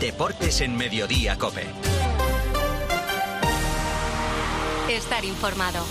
[0.00, 1.66] Deportes en Mediodía Cope.
[4.88, 5.84] Estar informado.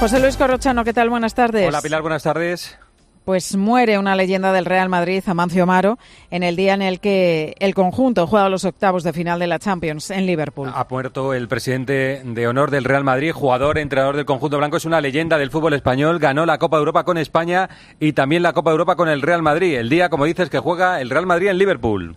[0.00, 1.10] José Luis Corrochano, ¿qué tal?
[1.10, 1.68] Buenas tardes.
[1.68, 2.78] Hola Pilar, buenas tardes.
[3.24, 5.96] Pues muere una leyenda del Real Madrid, Amancio Amaro,
[6.32, 9.60] en el día en el que el conjunto juega los octavos de final de la
[9.60, 10.72] Champions en Liverpool.
[10.74, 14.86] Ha muerto el presidente de honor del Real Madrid, jugador, entrenador del conjunto blanco, es
[14.86, 18.54] una leyenda del fútbol español, ganó la Copa de Europa con España y también la
[18.54, 19.76] Copa de Europa con el Real Madrid.
[19.76, 22.16] El día, como dices, que juega el Real Madrid en Liverpool.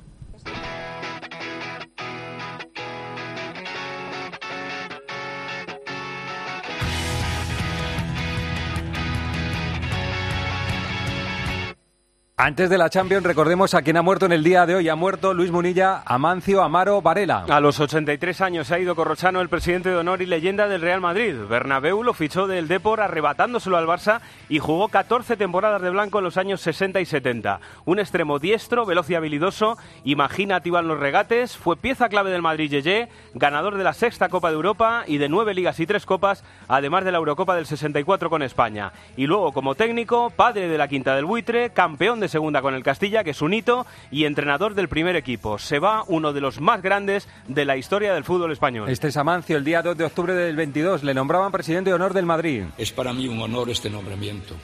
[12.38, 14.90] Antes de la Champions, recordemos a quien ha muerto en el día de hoy.
[14.90, 17.46] Ha muerto Luis Munilla, Amancio Amaro Varela.
[17.48, 21.00] A los 83 años ha ido Corrochano, el presidente de honor y leyenda del Real
[21.00, 21.34] Madrid.
[21.48, 26.26] Bernabéu lo fichó del Depor arrebatándoselo al Barça y jugó 14 temporadas de blanco en
[26.26, 27.62] los años 60 y 70.
[27.86, 32.70] Un extremo diestro, veloz y habilidoso, imaginativa en los regates, fue pieza clave del Madrid
[32.70, 36.44] Yeye, ganador de la sexta Copa de Europa y de nueve ligas y tres copas,
[36.68, 38.92] además de la Eurocopa del 64 con España.
[39.16, 42.84] Y luego como técnico, padre de la Quinta del Buitre, campeón de segunda con el
[42.84, 45.58] Castilla, que es un hito, y entrenador del primer equipo.
[45.58, 48.90] Se va uno de los más grandes de la historia del fútbol español.
[48.90, 51.04] Este es Amancio, el día 2 de octubre del 22.
[51.04, 52.64] Le nombraban presidente de honor del Madrid.
[52.78, 54.56] Es para mí un honor este nombramiento.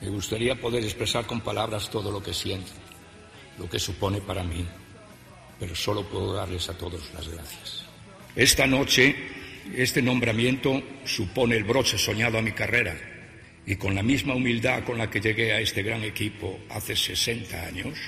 [0.00, 2.72] Me gustaría poder expresar con palabras todo lo que siento,
[3.58, 4.66] lo que supone para mí,
[5.60, 7.84] pero solo puedo darles a todos las gracias.
[8.34, 9.14] Esta noche,
[9.76, 13.11] este nombramiento supone el broche soñado a mi carrera
[13.66, 17.62] y con la misma humildad con la que llegué a este gran equipo hace 60
[17.64, 17.98] años,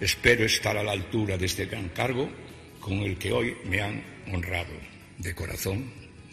[0.00, 2.28] espero estar a la altura de este gran cargo
[2.80, 4.74] con el que hoy me han honrado.
[5.18, 5.90] De corazón,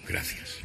[0.08, 0.60] gracias.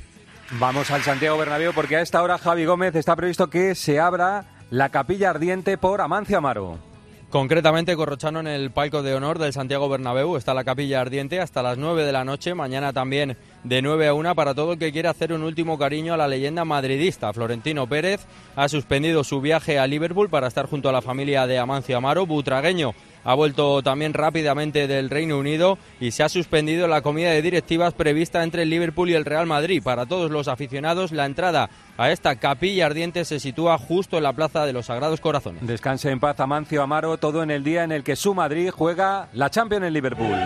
[0.53, 4.65] Vamos al Santiago Bernabéu porque a esta hora Javi Gómez está previsto que se abra
[4.71, 6.86] la capilla ardiente por Amancio Amaro.
[7.31, 11.61] Concretamente, Corrochano en el palco de honor del Santiago Bernabéu está la capilla ardiente hasta
[11.61, 12.55] las 9 de la noche.
[12.55, 16.15] Mañana también de 9 a 1 para todo el que quiera hacer un último cariño
[16.15, 17.33] a la leyenda madridista.
[17.33, 21.59] Florentino Pérez ha suspendido su viaje a Liverpool para estar junto a la familia de
[21.59, 22.27] Amancio Amaro.
[22.27, 22.95] Butragueño
[23.27, 27.93] ha vuelto también rápidamente del Reino Unido y se ha suspendido la comida de directivas
[27.93, 29.83] prevista entre el Liverpool y el Real Madrid.
[29.83, 34.33] Para todos los aficionados, la entrada a esta capilla ardiente se sitúa justo en la
[34.33, 35.67] Plaza de los Sagrados Corazones.
[35.67, 39.29] Descanse en paz Amancio Amaro, todo en el día en el que su Madrid juega
[39.33, 40.37] la Champions en Liverpool.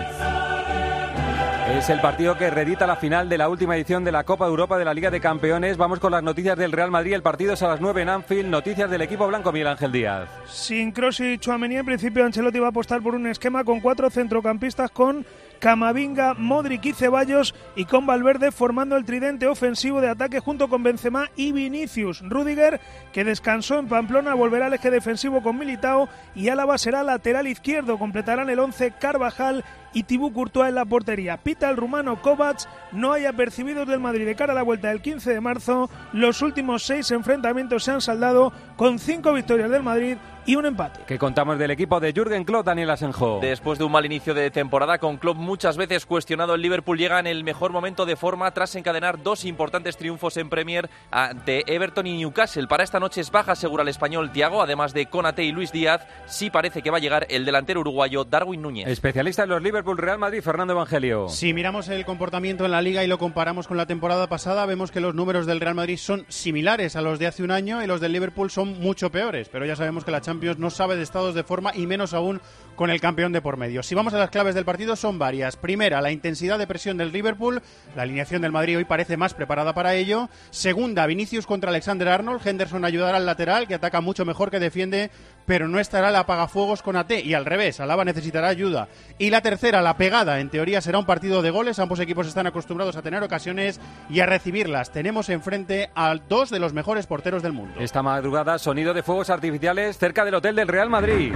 [1.69, 4.77] Es el partido que reedita la final de la última edición de la Copa Europa
[4.77, 5.77] de la Liga de Campeones.
[5.77, 7.13] Vamos con las noticias del Real Madrid.
[7.13, 8.49] El partido es a las 9 en Anfield.
[8.49, 10.27] Noticias del equipo blanco Miguel Ángel Díaz.
[10.47, 14.09] Sin Kroos y Chouameni, en principio Ancelotti va a apostar por un esquema con cuatro
[14.09, 15.25] centrocampistas con
[15.59, 20.81] Camavinga, Modric y Ceballos y con Valverde formando el tridente ofensivo de ataque junto con
[20.81, 22.23] Benzema y Vinicius.
[22.27, 22.81] Rudiger,
[23.13, 27.99] que descansó en Pamplona, volverá al eje defensivo con Militao y Álava será lateral izquierdo.
[27.99, 31.37] Completarán el 11 Carvajal y Tibú Courtois en la portería.
[31.37, 35.01] Pita el rumano Kovacs, no haya percibidos del Madrid de cara a la vuelta del
[35.01, 35.89] 15 de marzo.
[36.13, 41.01] Los últimos seis enfrentamientos se han saldado con cinco victorias del Madrid y un empate.
[41.05, 43.39] Que contamos del equipo de Jürgen Klopp, Daniel Asenjo.
[43.41, 47.19] Después de un mal inicio de temporada con Klopp muchas veces cuestionado, el Liverpool llega
[47.19, 52.07] en el mejor momento de forma tras encadenar dos importantes triunfos en Premier ante Everton
[52.07, 52.67] y Newcastle.
[52.67, 56.07] Para esta noche es baja segura el español Thiago, además de Conate y Luis Díaz.
[56.25, 58.87] Sí parece que va a llegar el delantero uruguayo Darwin Núñez.
[58.87, 61.27] Especialista en los Liverpool Real Madrid, Fernando Evangelio.
[61.29, 64.91] Si miramos el comportamiento en la liga y lo comparamos con la temporada pasada, vemos
[64.91, 67.87] que los números del Real Madrid son similares a los de hace un año y
[67.87, 69.49] los del Liverpool son mucho peores.
[69.49, 72.41] Pero ya sabemos que la Champions no sabe de estados de forma y menos aún
[72.81, 73.83] con el campeón de por medio.
[73.83, 75.55] Si vamos a las claves del partido son varias.
[75.55, 77.61] Primera, la intensidad de presión del Liverpool.
[77.95, 80.29] La alineación del Madrid hoy parece más preparada para ello.
[80.49, 82.41] Segunda, Vinicius contra Alexander Arnold.
[82.43, 85.11] Henderson ayudará al lateral que ataca mucho mejor que defiende,
[85.45, 88.87] pero no estará el apagafuegos con AT y al revés, Alaba necesitará ayuda.
[89.19, 90.39] Y la tercera, la pegada.
[90.39, 91.77] En teoría será un partido de goles.
[91.77, 94.91] Ambos equipos están acostumbrados a tener ocasiones y a recibirlas.
[94.91, 97.79] Tenemos enfrente a dos de los mejores porteros del mundo.
[97.79, 101.31] Esta madrugada, sonido de fuegos artificiales cerca del hotel del Real Madrid.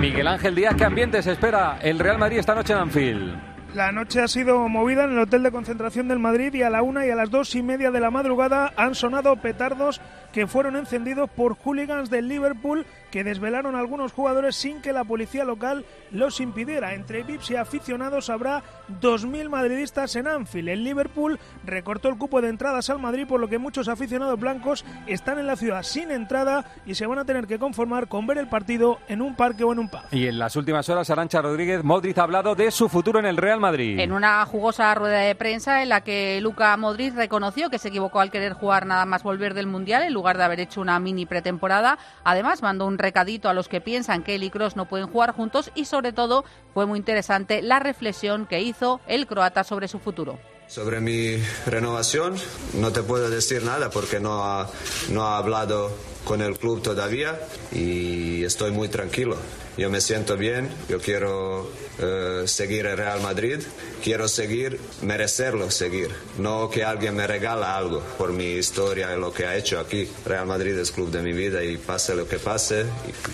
[0.00, 3.34] Miguel Ángel Díaz, ¿qué ambiente se espera el Real Madrid esta noche en Anfield?
[3.74, 6.82] La noche ha sido movida en el hotel de concentración del Madrid y a la
[6.82, 10.00] una y a las dos y media de la madrugada han sonado petardos
[10.32, 15.44] que fueron encendidos por hooligans del Liverpool que desvelaron algunos jugadores sin que la policía
[15.44, 16.94] local los impidiera.
[16.94, 18.62] Entre VIPs y aficionados habrá
[19.00, 20.68] 2.000 madridistas en Anfield.
[20.68, 24.84] El Liverpool recortó el cupo de entradas al Madrid, por lo que muchos aficionados blancos
[25.06, 28.38] están en la ciudad sin entrada y se van a tener que conformar con ver
[28.38, 30.00] el partido en un parque o en un pub.
[30.10, 33.36] Y en las últimas horas, Arancha Rodríguez, Modric ha hablado de su futuro en el
[33.36, 33.98] Real Madrid.
[33.98, 38.20] En una jugosa rueda de prensa en la que Luca Modric reconoció que se equivocó
[38.20, 41.26] al querer jugar nada más volver del Mundial en lugar de haber hecho una mini
[41.26, 41.98] pretemporada.
[42.24, 45.32] Además, mandó un recadito a los que piensan que él y Kroos no pueden jugar
[45.32, 49.98] juntos y sobre todo fue muy interesante la reflexión que hizo el croata sobre su
[49.98, 50.38] futuro.
[50.66, 52.34] Sobre mi renovación
[52.74, 54.68] no te puedo decir nada porque no ha,
[55.08, 55.90] no ha hablado
[56.24, 57.38] con el club todavía
[57.72, 59.36] y estoy muy tranquilo.
[59.78, 61.70] Yo me siento bien, yo quiero
[62.00, 63.60] eh, seguir el Real Madrid,
[64.02, 69.32] quiero seguir, merecerlo seguir, no que alguien me regala algo por mi historia y lo
[69.32, 70.08] que ha hecho aquí.
[70.26, 72.86] Real Madrid es club de mi vida y pase lo que pase,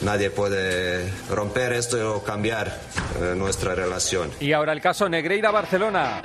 [0.02, 2.78] nadie puede romper esto o cambiar
[3.22, 4.30] eh, nuestra relación.
[4.38, 6.22] Y ahora el caso Negreira-Barcelona.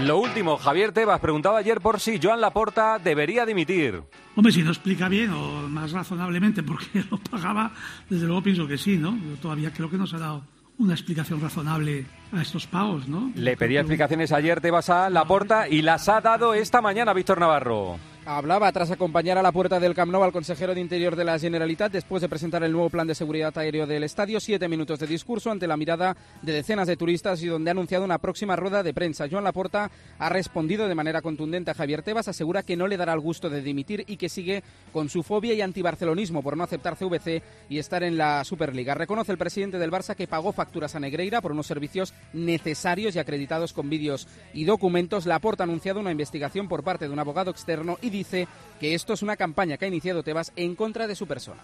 [0.00, 4.02] Lo último, Javier Tebas preguntaba ayer por si Joan Laporta debería dimitir.
[4.38, 7.72] Hombre, si no explica bien o más razonablemente por qué lo pagaba,
[8.08, 9.18] desde luego pienso que sí, ¿no?
[9.18, 10.44] Yo todavía creo que no se ha dado
[10.78, 13.32] una explicación razonable a estos pagos, ¿no?
[13.34, 17.98] Le pedía explicaciones ayer Tebas a Laporta y las ha dado esta mañana Víctor Navarro.
[18.30, 21.38] Hablaba tras acompañar a la puerta del Camp Nou al consejero de Interior de la
[21.38, 24.38] Generalitat después de presentar el nuevo plan de seguridad aéreo del estadio.
[24.38, 28.04] Siete minutos de discurso ante la mirada de decenas de turistas y donde ha anunciado
[28.04, 29.28] una próxima rueda de prensa.
[29.30, 33.14] Joan Laporta ha respondido de manera contundente a Javier Tebas, asegura que no le dará
[33.14, 36.98] el gusto de dimitir y que sigue con su fobia y antibarcelonismo por no aceptar
[36.98, 38.92] CVC y estar en la Superliga.
[38.92, 43.20] Reconoce el presidente del Barça que pagó facturas a Negreira por unos servicios necesarios y
[43.20, 45.24] acreditados con vídeos y documentos.
[45.24, 48.48] Laporta ha anunciado una investigación por parte de un abogado externo y dice
[48.80, 51.62] que esto es una campaña que ha iniciado Tebas en contra de su persona.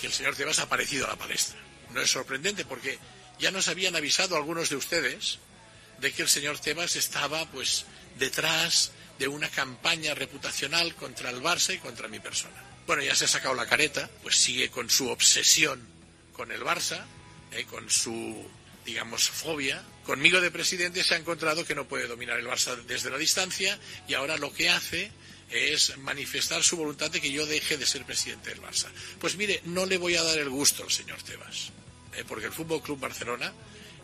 [0.00, 1.58] Que el señor Tebas ha aparecido a la palestra.
[1.90, 2.98] No es sorprendente porque
[3.38, 5.38] ya nos habían avisado algunos de ustedes
[5.98, 7.86] de que el señor Tebas estaba pues
[8.18, 12.56] detrás de una campaña reputacional contra el Barça y contra mi persona.
[12.86, 15.80] Bueno, ya se ha sacado la careta, pues sigue con su obsesión
[16.32, 17.04] con el Barça,
[17.52, 18.48] eh, con su,
[18.84, 19.82] digamos, fobia.
[20.04, 23.78] Conmigo de presidente se ha encontrado que no puede dominar el Barça desde la distancia
[24.08, 25.12] y ahora lo que hace
[25.50, 28.88] es manifestar su voluntad de que yo deje de ser presidente del Barça.
[29.20, 31.72] Pues mire, no le voy a dar el gusto al señor Tebas,
[32.16, 33.52] eh, porque el Fútbol Club Barcelona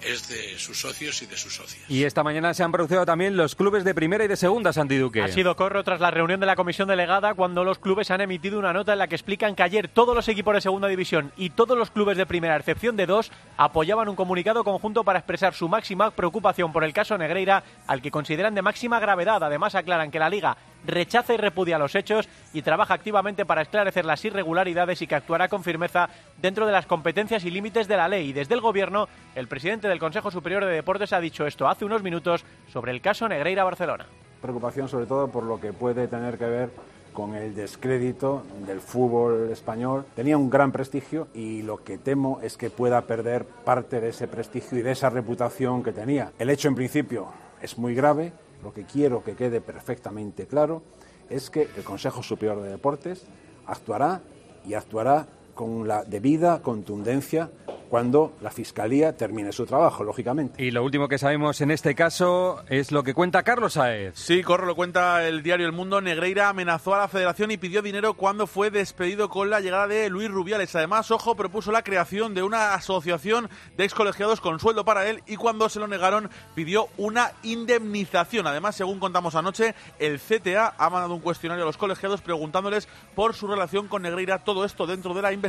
[0.02, 1.85] es de sus socios y de sus socias.
[1.88, 4.96] Y esta mañana se han producido también los clubes de primera y de segunda, Santi
[4.96, 5.23] Duque.
[5.23, 8.58] Ha sido corro tras la reunión de la comisión delegada cuando los clubes han emitido
[8.58, 11.50] una nota en la que explican que ayer todos los equipos de segunda división y
[11.50, 15.55] todos los clubes de primera, a excepción de dos, apoyaban un comunicado conjunto para expresar
[15.55, 19.43] su máxima preocupación por el caso Negreira, al que consideran de máxima gravedad.
[19.43, 20.56] Además, aclaran que la Liga
[20.88, 25.49] rechaza y repudia los hechos y trabaja activamente para esclarecer las irregularidades y que actuará
[25.49, 26.08] con firmeza
[26.40, 28.31] dentro de las competencias y límites de la ley.
[28.31, 31.85] Y desde el Gobierno, el presidente del Consejo Superior de Deportes ha dicho esto hace
[31.85, 34.06] unos minutos sobre el caso Negreira Barcelona.
[34.43, 36.70] Preocupación sobre todo por lo que puede tener que ver
[37.12, 40.05] con el descrédito del fútbol español.
[40.14, 44.29] Tenía un gran prestigio y lo que temo es que pueda perder parte de ese
[44.29, 46.31] prestigio y de esa reputación que tenía.
[46.38, 47.26] El hecho en principio
[47.61, 48.32] es muy grave,
[48.63, 50.83] lo que quiero que quede perfectamente claro
[51.31, 53.27] es que el Consejo Superior de Deportes
[53.67, 54.23] actuará
[54.67, 55.27] y actuará
[55.59, 57.51] con la debida contundencia
[57.89, 60.63] cuando la Fiscalía termine su trabajo, lógicamente.
[60.63, 64.13] Y lo último que sabemos en este caso es lo que cuenta Carlos Saez.
[64.15, 66.01] Sí, Corro, lo cuenta el diario El Mundo.
[66.01, 70.11] Negreira amenazó a la federación y pidió dinero cuando fue despedido con la llegada de
[70.11, 70.77] Luis Rubiales.
[70.77, 75.37] Además, Ojo propuso la creación de una asociación de excolegiados con sueldo para él y
[75.37, 78.47] cuando se lo negaron pidió una indemnización.
[78.47, 83.35] Además, según contamos anoche, el CTA ha mandado un cuestionario a los colegiados preguntándoles por
[83.35, 84.45] su relación con Negreira.
[84.45, 85.48] Todo esto dentro de la investigación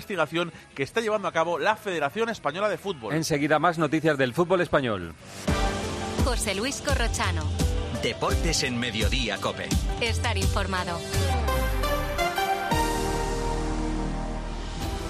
[0.75, 3.13] que está llevando a cabo la Federación Española de Fútbol.
[3.13, 5.13] Enseguida más noticias del fútbol español.
[6.23, 7.43] José Luis Corrochano.
[8.03, 9.67] Deportes en Mediodía, Cope.
[10.01, 10.99] Estar informado.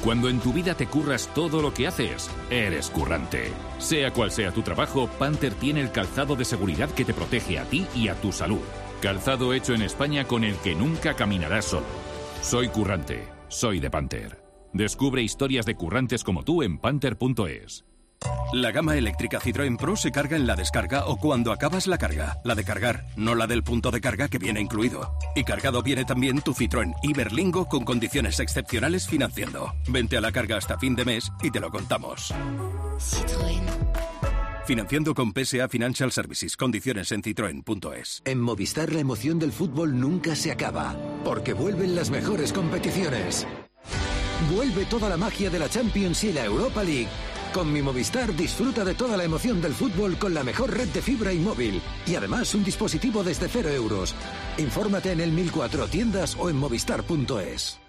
[0.04, 3.52] Cuando en tu vida te curras todo lo que haces, eres currante.
[3.80, 7.66] Sea cual sea tu trabajo, Panther tiene el calzado de seguridad que te protege a
[7.66, 8.62] ti y a tu salud.
[9.02, 11.86] Calzado hecho en España con el que nunca caminarás solo.
[12.42, 13.28] Soy currante.
[13.50, 14.49] Soy de Panther.
[14.74, 17.86] Descubre historias de currantes como tú en panther.es.
[18.54, 22.42] La gama eléctrica Citroën Pro se carga en la descarga o cuando acabas la carga.
[22.44, 25.14] La de cargar, no la del punto de carga que viene incluido.
[25.36, 29.74] Y cargado viene también tu Citroën Iberlingo con condiciones excepcionales financiando.
[29.88, 32.34] Vente a la carga hasta fin de mes y te lo contamos.
[32.98, 33.62] Citroën.
[34.66, 36.56] Financiando con PSA Financial Services.
[36.56, 38.22] Condiciones en citroen.es.
[38.26, 43.48] En Movistar la emoción del fútbol nunca se acaba, porque vuelven las mejores competiciones.
[44.48, 47.10] Vuelve toda la magia de la Champions y la Europa League.
[47.54, 51.02] Con mi Movistar disfruta de toda la emoción del fútbol con la mejor red de
[51.02, 51.82] fibra y móvil.
[52.06, 54.16] Y además un dispositivo desde cero euros.
[54.58, 57.80] Infórmate en el 1004 tiendas o en movistar.es.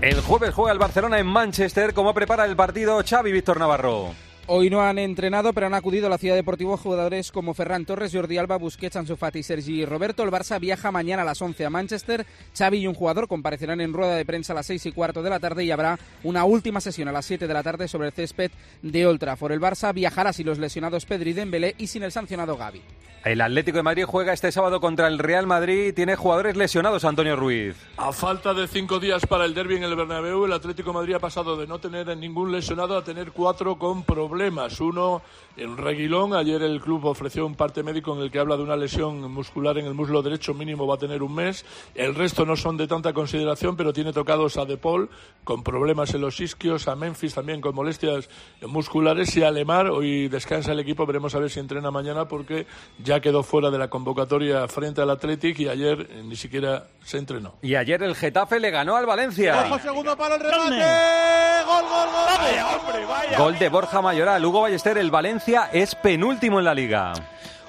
[0.00, 1.94] El jueves juega el Barcelona en Manchester.
[1.94, 4.25] ¿Cómo prepara el partido Xavi Víctor Navarro?
[4.48, 8.12] Hoy no han entrenado, pero han acudido a la ciudad deportiva jugadores como Ferran Torres,
[8.14, 10.22] Jordi Alba, Busquets, Ansu Fati, Sergi Roberto.
[10.22, 12.24] El Barça viaja mañana a las 11 a Manchester.
[12.56, 15.30] Xavi y un jugador comparecerán en rueda de prensa a las 6 y cuarto de
[15.30, 18.14] la tarde y habrá una última sesión a las 7 de la tarde sobre el
[18.14, 19.50] césped de Old Trafford.
[19.50, 22.82] El Barça viajará sin los lesionados Pedri y Dembélé y sin el sancionado Gavi.
[23.24, 27.04] El Atlético de Madrid juega este sábado contra el Real Madrid y tiene jugadores lesionados,
[27.04, 27.74] Antonio Ruiz.
[27.96, 31.14] A falta de cinco días para el derby en el Bernabéu, el Atlético de Madrid
[31.14, 34.35] ha pasado de no tener ningún lesionado a tener cuatro con problemas.
[34.80, 35.22] Uno
[35.56, 36.34] en Reguilón.
[36.34, 39.78] Ayer el club ofreció un parte médico en el que habla de una lesión muscular
[39.78, 41.64] en el muslo derecho mínimo va a tener un mes.
[41.94, 45.08] El resto no son de tanta consideración, pero tiene tocados a De Paul
[45.44, 48.28] con problemas en los isquios, a Memphis también con molestias
[48.66, 49.88] musculares y a Lemar.
[49.88, 52.66] Hoy descansa el equipo, veremos a ver si entrena mañana porque
[52.98, 57.18] ya quedó fuera de la convocatoria frente al Athletic y ayer eh, ni siquiera se
[57.18, 57.54] entrenó.
[57.62, 59.64] Y ayer el Getafe le ganó al Valencia.
[59.66, 61.64] Ojo, segundo para el remate.
[61.66, 62.80] Gol, gol, gol.
[62.80, 63.38] hombre, vaya.
[63.38, 64.44] Gol de Borja Mayoral.
[64.44, 67.12] Hugo Ballester, el Valencia es penúltimo en la liga.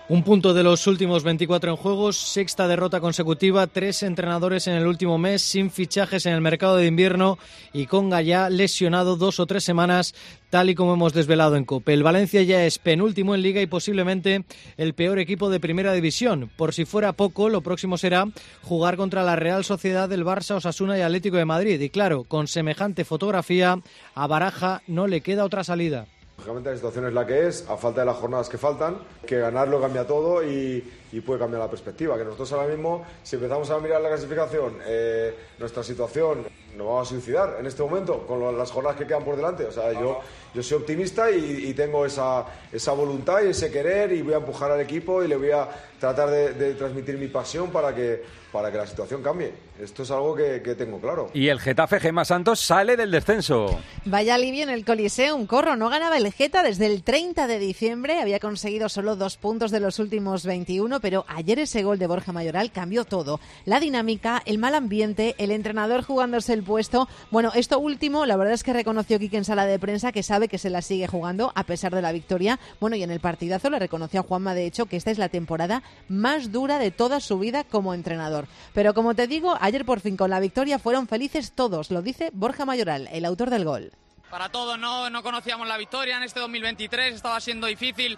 [0.09, 4.87] Un punto de los últimos 24 en juegos, sexta derrota consecutiva, tres entrenadores en el
[4.87, 7.37] último mes, sin fichajes en el mercado de invierno
[7.73, 10.15] y con ya lesionado dos o tres semanas,
[10.49, 11.93] tal y como hemos desvelado en COPE.
[11.93, 14.43] El Valencia ya es penúltimo en liga y posiblemente
[14.77, 16.49] el peor equipo de primera división.
[16.55, 18.25] Por si fuera poco, lo próximo será
[18.63, 21.79] jugar contra la Real Sociedad del Barça, Osasuna y Atlético de Madrid.
[21.79, 23.79] Y claro, con semejante fotografía,
[24.15, 26.07] a Baraja no le queda otra salida.
[26.37, 29.39] Lógicamente la situación es la que es, a falta de las jornadas que faltan, que
[29.39, 32.17] ganarlo cambia todo y, y puede cambiar la perspectiva.
[32.17, 36.45] Que nosotros ahora mismo, si empezamos a mirar la clasificación, eh, nuestra situación,
[36.75, 39.65] nos vamos a suicidar en este momento con lo- las jornadas que quedan por delante.
[39.65, 40.19] O sea, yo,
[40.53, 44.37] yo soy optimista y, y tengo esa, esa voluntad y ese querer y voy a
[44.37, 45.67] empujar al equipo y le voy a
[45.99, 48.21] tratar de, de transmitir mi pasión para que,
[48.51, 49.51] para que la situación cambie.
[49.81, 51.29] Esto es algo que, que tengo claro.
[51.33, 53.79] Y el Getafe Gema Santos sale del descenso.
[54.05, 55.47] Vaya alivio en el Coliseum.
[55.47, 58.19] Corro, no ganaba el Geta desde el 30 de diciembre.
[58.19, 62.31] Había conseguido solo dos puntos de los últimos 21, pero ayer ese gol de Borja
[62.31, 63.39] Mayoral cambió todo.
[63.65, 67.07] La dinámica, el mal ambiente, el entrenador jugándose el puesto.
[67.31, 70.47] Bueno, esto último, la verdad es que reconoció Quique en sala de prensa que sabe
[70.47, 72.59] que se la sigue jugando a pesar de la victoria.
[72.79, 75.29] Bueno, y en el partidazo le reconoció a Juanma, de hecho, que esta es la
[75.29, 78.47] temporada más dura de toda su vida como entrenador.
[78.73, 82.29] Pero como te digo, ayer por fin con la victoria fueron felices todos, lo dice
[82.33, 83.91] Borja Mayoral, el autor del gol.
[84.29, 85.09] Para todos, ¿no?
[85.09, 88.17] no conocíamos la victoria en este 2023, estaba siendo difícil.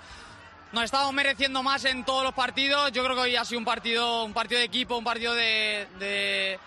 [0.72, 2.92] Nos estábamos mereciendo más en todos los partidos.
[2.92, 5.88] Yo creo que hoy ha sido un partido, un partido de equipo, un partido de,
[5.98, 6.60] de,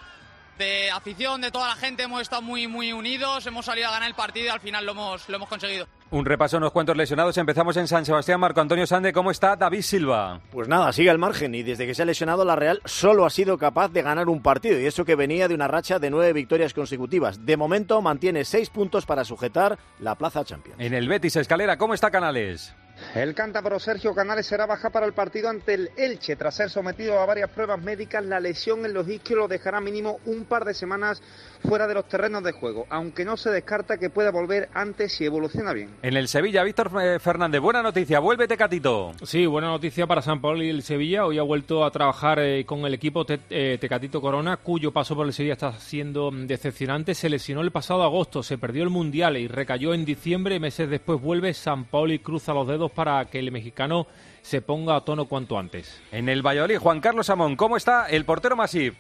[0.59, 2.03] de afición, de toda la gente.
[2.03, 4.91] Hemos estado muy, muy unidos, hemos salido a ganar el partido y al final lo
[4.93, 5.87] hemos, lo hemos conseguido.
[6.11, 7.39] Un repaso a unos cuantos lesionados.
[7.39, 8.41] Empezamos en San Sebastián.
[8.41, 10.41] Marco Antonio Sande, ¿cómo está David Silva?
[10.51, 13.31] Pues nada, sigue al margen y desde que se ha lesionado la Real solo ha
[13.31, 16.33] sido capaz de ganar un partido y eso que venía de una racha de nueve
[16.33, 17.47] victorias consecutivas.
[17.47, 20.81] De momento mantiene seis puntos para sujetar la plaza Champions.
[20.81, 22.75] En el Betis Escalera, ¿cómo está Canales?
[23.15, 26.37] El cántabro Sergio Canales será baja para el partido ante el Elche.
[26.37, 30.19] Tras ser sometido a varias pruebas médicas, la lesión en los isquios lo dejará mínimo
[30.25, 31.23] un par de semanas
[31.63, 35.25] fuera de los terrenos de juego, aunque no se descarta que pueda volver antes si
[35.25, 35.91] evoluciona bien.
[36.03, 39.13] En el Sevilla, Víctor eh, Fernández, buena noticia, vuélvete Catito.
[39.23, 41.25] Sí, buena noticia para San Paulo y el Sevilla.
[41.27, 45.15] Hoy ha vuelto a trabajar eh, con el equipo Te- eh, Tecatito Corona, cuyo paso
[45.15, 47.15] por el Sevilla está siendo mm, decepcionante.
[47.15, 50.59] Se lesionó el pasado agosto, se perdió el Mundial y recayó en diciembre.
[50.61, 54.07] Meses después vuelve San Paulo y cruza los dedos para que el mexicano
[54.43, 56.01] se ponga a tono cuanto antes.
[56.11, 58.95] En el Valladolid, Juan Carlos Amón, ¿cómo está el portero Masip?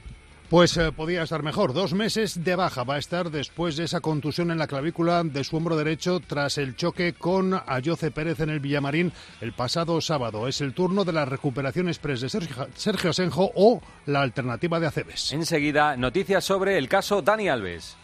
[0.52, 1.72] Pues eh, podía estar mejor.
[1.72, 5.44] Dos meses de baja va a estar después de esa contusión en la clavícula de
[5.44, 10.46] su hombro derecho tras el choque con Ayoce Pérez en el Villamarín el pasado sábado.
[10.46, 14.88] Es el turno de la recuperación express de Sergio, Sergio Asenjo o la alternativa de
[14.88, 15.32] Acebes.
[15.32, 17.96] Enseguida, noticias sobre el caso Dani Alves.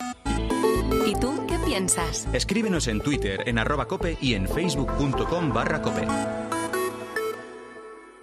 [1.06, 2.26] ¿Y tú qué piensas?
[2.32, 6.06] Escríbenos en Twitter en arroba cope y en facebook.com barra cope.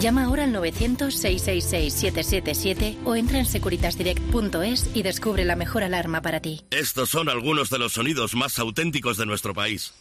[0.00, 6.64] Llama ahora al 900-666-777 o entra en securitasdirect.es y descubre la mejor alarma para ti.
[6.70, 9.92] Estos son algunos de los sonidos más auténticos de nuestro país.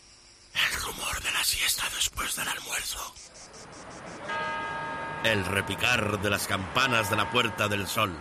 [0.53, 3.13] El rumor de la siesta después del almuerzo.
[5.25, 8.15] El repicar de las campanas de la Puerta del Sol.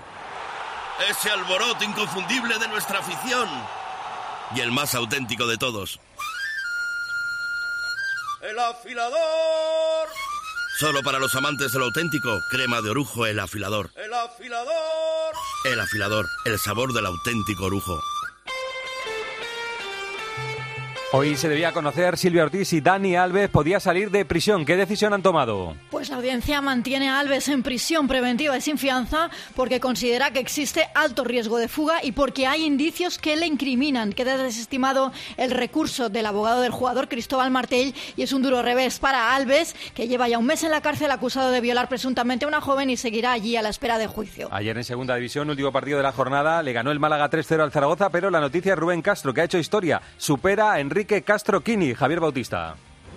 [1.09, 3.49] Ese alboroto inconfundible de nuestra afición.
[4.57, 6.01] Y el más auténtico de todos.
[8.43, 10.09] El afilador.
[10.79, 13.91] Solo para los amantes del auténtico, crema de orujo el afilador.
[13.97, 15.35] ¡El afilador!
[15.65, 18.01] El afilador, el sabor del auténtico orujo.
[21.11, 24.67] Hoy se debía conocer Silvia Ortiz y Dani Alves podía salir de prisión.
[24.67, 25.75] ¿Qué decisión han tomado?
[25.91, 30.39] Pues la audiencia mantiene a Alves en prisión preventiva y sin fianza porque considera que
[30.39, 34.13] existe alto riesgo de fuga y porque hay indicios que le incriminan.
[34.13, 38.99] Queda desestimado el recurso del abogado del jugador Cristóbal Martell y es un duro revés
[38.99, 42.49] para Alves que lleva ya un mes en la cárcel acusado de violar presuntamente a
[42.49, 44.51] una joven y seguirá allí a la espera de juicio.
[44.53, 47.73] Ayer en segunda división, último partido de la jornada, le ganó el Málaga 3-0 al
[47.73, 50.03] Zaragoza, pero la noticia es Rubén Castro que ha hecho historia.
[50.19, 52.75] Supera a Enrique Enrique Castro Quini, Javier Bautista.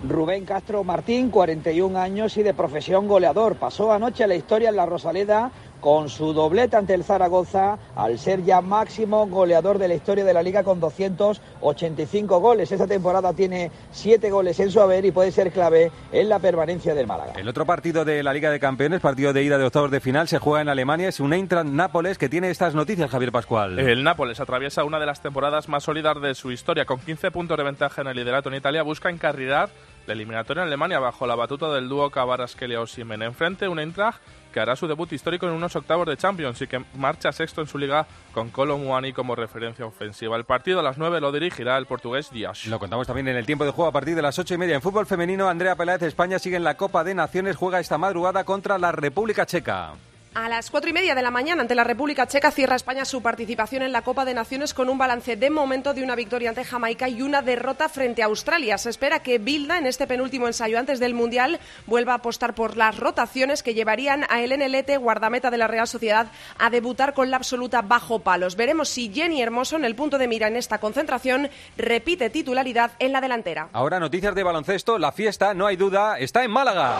[0.08, 3.56] Rubén Castro Martín, 41 años y de profesión goleador.
[3.56, 5.50] Pasó anoche a la historia en la Rosaleda
[5.82, 10.32] con su doblete ante el Zaragoza, al ser ya máximo goleador de la historia de
[10.32, 12.70] la liga con 285 goles.
[12.70, 16.94] Esta temporada tiene 7 goles en su haber y puede ser clave en la permanencia
[16.94, 17.32] del Málaga.
[17.36, 20.28] El otro partido de la Liga de Campeones, partido de ida de octavos de final,
[20.28, 21.08] se juega en Alemania.
[21.08, 23.76] Es un Eintracht Nápoles que tiene estas noticias, Javier Pascual.
[23.80, 26.84] El Nápoles atraviesa una de las temporadas más sólidas de su historia.
[26.84, 29.68] Con 15 puntos de ventaja en el liderato en Italia, busca encarrilar
[30.06, 33.22] la eliminatoria en Alemania bajo la batuta del dúo Cabarasquelia-Osimen.
[33.22, 34.20] Enfrente, un Eintracht
[34.52, 37.66] que hará su debut histórico en unos octavos de Champions y que marcha sexto en
[37.66, 40.36] su liga con Colo Muani como referencia ofensiva.
[40.36, 42.66] El partido a las 9 lo dirigirá el portugués Díaz.
[42.66, 44.76] Lo contamos también en el tiempo de juego a partir de las ocho y media.
[44.76, 48.44] En fútbol femenino, Andrea Peláez, España sigue en la Copa de Naciones, juega esta madrugada
[48.44, 49.94] contra la República Checa.
[50.34, 53.20] A las cuatro y media de la mañana ante la República Checa cierra España su
[53.20, 56.64] participación en la Copa de Naciones con un balance de momento de una victoria ante
[56.64, 58.78] Jamaica y una derrota frente a Australia.
[58.78, 62.78] Se espera que Bilda en este penúltimo ensayo antes del Mundial vuelva a apostar por
[62.78, 67.30] las rotaciones que llevarían a Elena Lete, guardameta de la Real Sociedad, a debutar con
[67.30, 68.56] la absoluta bajo palos.
[68.56, 73.12] Veremos si Jenny Hermoso en el punto de mira en esta concentración repite titularidad en
[73.12, 73.68] la delantera.
[73.74, 74.98] Ahora noticias de baloncesto.
[74.98, 76.96] La fiesta, no hay duda, está en Málaga.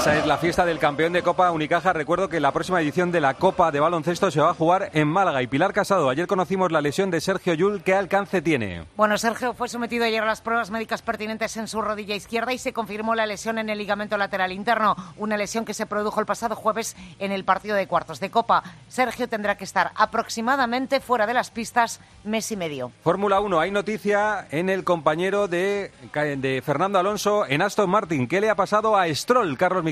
[0.00, 1.92] Esa es la fiesta del campeón de Copa Unicaja.
[1.92, 5.06] Recuerdo que la próxima edición de la Copa de Baloncesto se va a jugar en
[5.06, 5.42] Málaga.
[5.42, 7.82] Y Pilar Casado, ayer conocimos la lesión de Sergio Yul.
[7.82, 8.86] ¿Qué alcance tiene?
[8.96, 12.56] Bueno, Sergio fue sometido ayer a las pruebas médicas pertinentes en su rodilla izquierda y
[12.56, 14.96] se confirmó la lesión en el ligamento lateral interno.
[15.18, 18.62] Una lesión que se produjo el pasado jueves en el partido de cuartos de Copa.
[18.88, 22.90] Sergio tendrá que estar aproximadamente fuera de las pistas mes y medio.
[23.04, 28.26] Fórmula 1, hay noticia en el compañero de, de Fernando Alonso en Aston Martin.
[28.26, 29.84] ¿Qué le ha pasado a Stroll, Carlos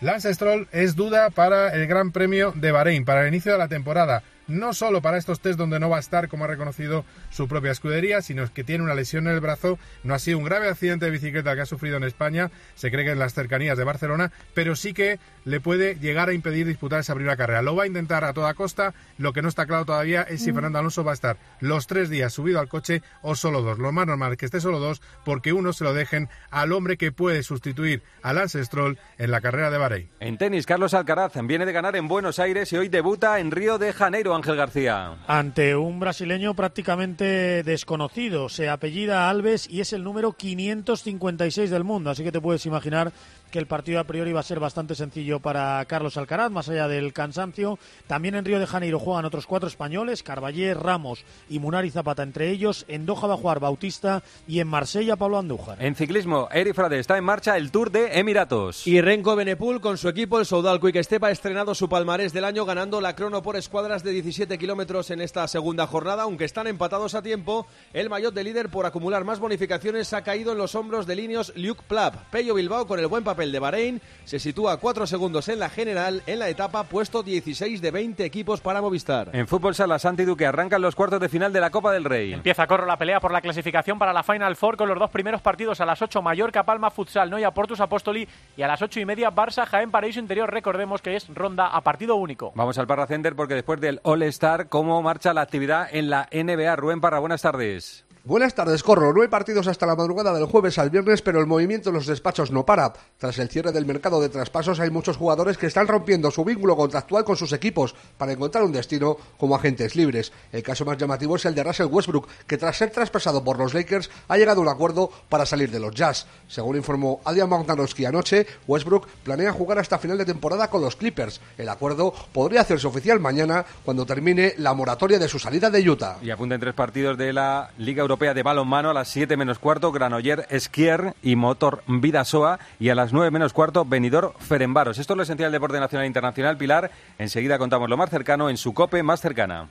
[0.00, 3.68] Lance Stroll es duda para el Gran Premio de Bahrein, para el inicio de la
[3.68, 7.48] temporada no solo para estos test donde no va a estar, como ha reconocido su
[7.48, 9.78] propia escudería, sino que tiene una lesión en el brazo.
[10.04, 13.04] No ha sido un grave accidente de bicicleta que ha sufrido en España, se cree
[13.04, 17.00] que en las cercanías de Barcelona, pero sí que le puede llegar a impedir disputar
[17.00, 17.62] esa primera carrera.
[17.62, 20.52] Lo va a intentar a toda costa, lo que no está claro todavía es si
[20.52, 20.54] mm.
[20.54, 23.78] Fernando Alonso va a estar los tres días subido al coche o solo dos.
[23.78, 26.96] Lo más normal es que esté solo dos, porque uno se lo dejen al hombre
[26.96, 30.08] que puede sustituir a Lance Stroll en la carrera de Bahrein.
[30.20, 33.78] En tenis, Carlos Alcaraz viene de ganar en Buenos Aires y hoy debuta en Río
[33.78, 34.35] de Janeiro.
[34.36, 35.14] Ángel García.
[35.26, 38.48] Ante un brasileño prácticamente desconocido.
[38.48, 42.10] Se apellida Alves y es el número 556 del mundo.
[42.10, 43.12] Así que te puedes imaginar
[43.50, 46.88] que el partido a priori va a ser bastante sencillo para Carlos Alcaraz, más allá
[46.88, 47.78] del cansancio.
[48.06, 52.50] También en Río de Janeiro juegan otros cuatro españoles, Carballé, Ramos y Munari Zapata entre
[52.50, 52.84] ellos.
[52.88, 55.82] En Doha va a jugar Bautista y en Marsella Pablo Andújar.
[55.82, 58.86] En ciclismo, Eri Frade está en marcha el Tour de Emiratos.
[58.86, 62.44] Y Renko Benepul con su equipo, el Soudal Quick Step, ha estrenado su palmarés del
[62.44, 66.24] año ganando la crono por escuadras de 17 kilómetros en esta segunda jornada.
[66.24, 70.52] Aunque están empatados a tiempo, el maillot de líder por acumular más bonificaciones ha caído
[70.52, 72.16] en los hombros de líneas Luke Plap.
[72.30, 75.68] Pello Bilbao con el buen papel de Bahrein se sitúa a 4 segundos en la
[75.68, 79.30] general en la etapa puesto 16 de 20 equipos para Movistar.
[79.34, 82.32] En fútbol sala Santi Duque arrancan los cuartos de final de la Copa del Rey.
[82.32, 85.10] Empieza a correr la pelea por la clasificación para la Final Four con los dos
[85.10, 89.00] primeros partidos a las 8 Mallorca Palma Futsal Noia Portus Apóstoli y a las 8
[89.00, 90.50] y media Barça Jaén Paraíso Interior.
[90.50, 92.52] Recordemos que es ronda a partido único.
[92.54, 96.28] Vamos al Parra Center porque después del All Star, ¿cómo marcha la actividad en la
[96.32, 96.74] NBA?
[96.76, 98.05] Rubén Parra, buenas tardes.
[98.26, 99.12] Buenas tardes, Corro.
[99.12, 102.08] No hay partidos hasta la madrugada del jueves al viernes, pero el movimiento en los
[102.08, 102.92] despachos no para.
[103.18, 106.76] Tras el cierre del mercado de traspasos, hay muchos jugadores que están rompiendo su vínculo
[106.76, 110.32] contractual con sus equipos para encontrar un destino como agentes libres.
[110.50, 113.74] El caso más llamativo es el de Russell Westbrook, que tras ser traspasado por los
[113.74, 116.26] Lakers ha llegado a un acuerdo para salir de los Jazz.
[116.48, 121.40] Según informó Adrian Magnanowski anoche, Westbrook planea jugar hasta final de temporada con los Clippers.
[121.56, 126.18] El acuerdo podría hacerse oficial mañana cuando termine la moratoria de su salida de Utah.
[126.20, 129.58] Y apunten tres partidos de la Liga Europea Europea de balonmano a las 7 menos
[129.58, 134.96] cuarto, Granoller Esquier y Motor Vidasoa y a las 9 menos cuarto, Benidor Ferenbaros.
[134.96, 136.56] Esto es lo esencial del deporte nacional e internacional.
[136.56, 139.68] Pilar, enseguida contamos lo más cercano en su COPE más cercana.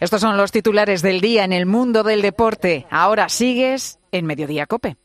[0.00, 2.86] Estos son los titulares del día en el mundo del deporte.
[2.88, 4.96] Ahora sigues en Mediodía Cope.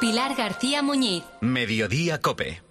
[0.00, 1.22] Pilar García Muñiz.
[1.40, 2.62] Mediodía Cope.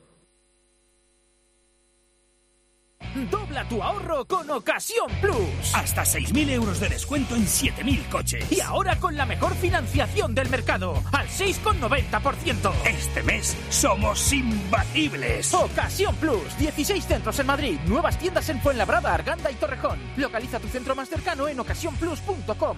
[3.32, 5.74] Dobla tu ahorro con Ocasión Plus.
[5.74, 8.52] Hasta 6.000 euros de descuento en 7.000 coches.
[8.52, 12.72] Y ahora con la mejor financiación del mercado, al 6,90%.
[12.86, 15.54] Este mes somos imbatibles.
[15.54, 16.58] Ocasión Plus.
[16.58, 17.80] 16 centros en Madrid.
[17.86, 20.00] Nuevas tiendas en Fuenlabrada, Arganda y Torrejón.
[20.18, 22.78] Localiza tu centro más cercano en ocasiónplus.com.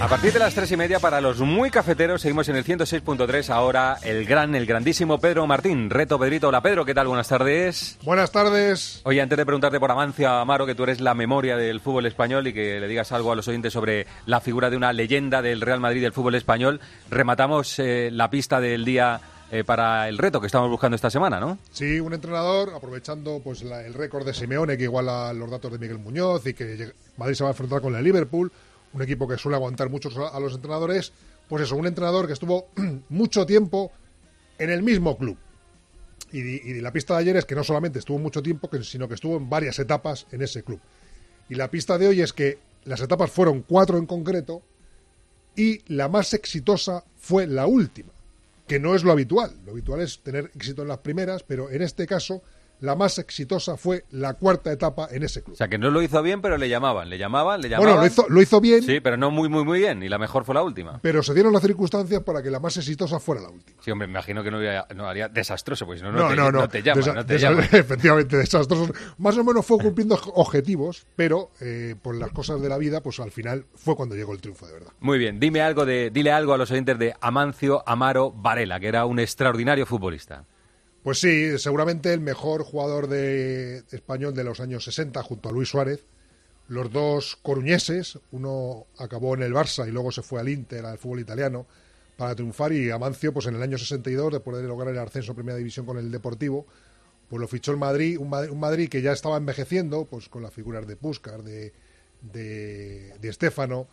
[0.00, 3.50] A partir de las tres y media, para los muy cafeteros, seguimos en el 106.3.
[3.50, 5.90] Ahora el gran, el grandísimo Pedro Martín.
[5.90, 6.48] Reto Pedrito.
[6.48, 7.06] Hola Pedro, ¿qué tal?
[7.06, 7.98] Buenas tardes.
[8.02, 9.02] Buenas tardes.
[9.04, 12.46] Oye, antes de preguntarte por Amancia Amaro, que tú eres la memoria del fútbol español
[12.46, 15.60] y que le digas algo a los oyentes sobre la figura de una leyenda del
[15.60, 19.20] Real Madrid del fútbol español, rematamos eh, la pista del día
[19.52, 21.58] eh, para el reto que estamos buscando esta semana, ¿no?
[21.72, 25.78] Sí, un entrenador aprovechando pues la- el récord de Simeone que iguala los datos de
[25.78, 28.50] Miguel Muñoz y que Madrid se va a enfrentar con el Liverpool,
[28.92, 31.12] un equipo que suele aguantar mucho a los entrenadores,
[31.48, 32.68] pues eso, un entrenador que estuvo
[33.08, 33.92] mucho tiempo
[34.58, 35.36] en el mismo club.
[36.32, 39.14] Y, y la pista de ayer es que no solamente estuvo mucho tiempo, sino que
[39.14, 40.80] estuvo en varias etapas en ese club.
[41.48, 44.62] Y la pista de hoy es que las etapas fueron cuatro en concreto
[45.56, 48.12] y la más exitosa fue la última,
[48.66, 49.52] que no es lo habitual.
[49.64, 52.42] Lo habitual es tener éxito en las primeras, pero en este caso
[52.80, 55.54] la más exitosa fue la cuarta etapa en ese club.
[55.54, 57.86] O sea, que no lo hizo bien, pero le llamaban, le llamaban, le llamaban.
[57.94, 60.02] Bueno, lo hizo, lo hizo bien, Sí, pero no muy, muy, muy bien.
[60.02, 60.98] Y la mejor fue la última.
[61.02, 63.80] pero se dieron las circunstancias para que la más exitosa fuera la última.
[63.82, 66.28] Sí, hombre, me imagino que no, haría, no haría desastroso, pues si no, no, No,
[66.30, 66.68] te, no, no.
[66.68, 67.62] te llama, Desa- no te desa- llama.
[67.72, 68.92] Efectivamente, desastroso.
[69.18, 73.20] Más o menos fue cumpliendo objetivos, pero eh, por las cosas de la vida, pues
[73.20, 74.92] al final fue cuando llegó el triunfo de verdad.
[75.00, 78.88] Muy bien, dime algo de, dile algo a los oyentes de Amancio Amaro Varela, que
[78.88, 80.44] era un extraordinario futbolista.
[81.02, 85.68] Pues sí, seguramente el mejor jugador de español de los años 60 junto a Luis
[85.70, 86.04] Suárez.
[86.68, 90.98] Los dos coruñeses, uno acabó en el Barça y luego se fue al Inter, al
[90.98, 91.66] fútbol italiano,
[92.16, 92.72] para triunfar.
[92.72, 95.86] Y Amancio, pues en el año 62, después de lograr el ascenso a Primera División
[95.86, 96.66] con el Deportivo,
[97.28, 100.86] pues lo fichó el Madrid, un Madrid, que ya estaba envejeciendo, pues con las figuras
[100.86, 101.72] de Puskar, de,
[102.20, 103.86] de, de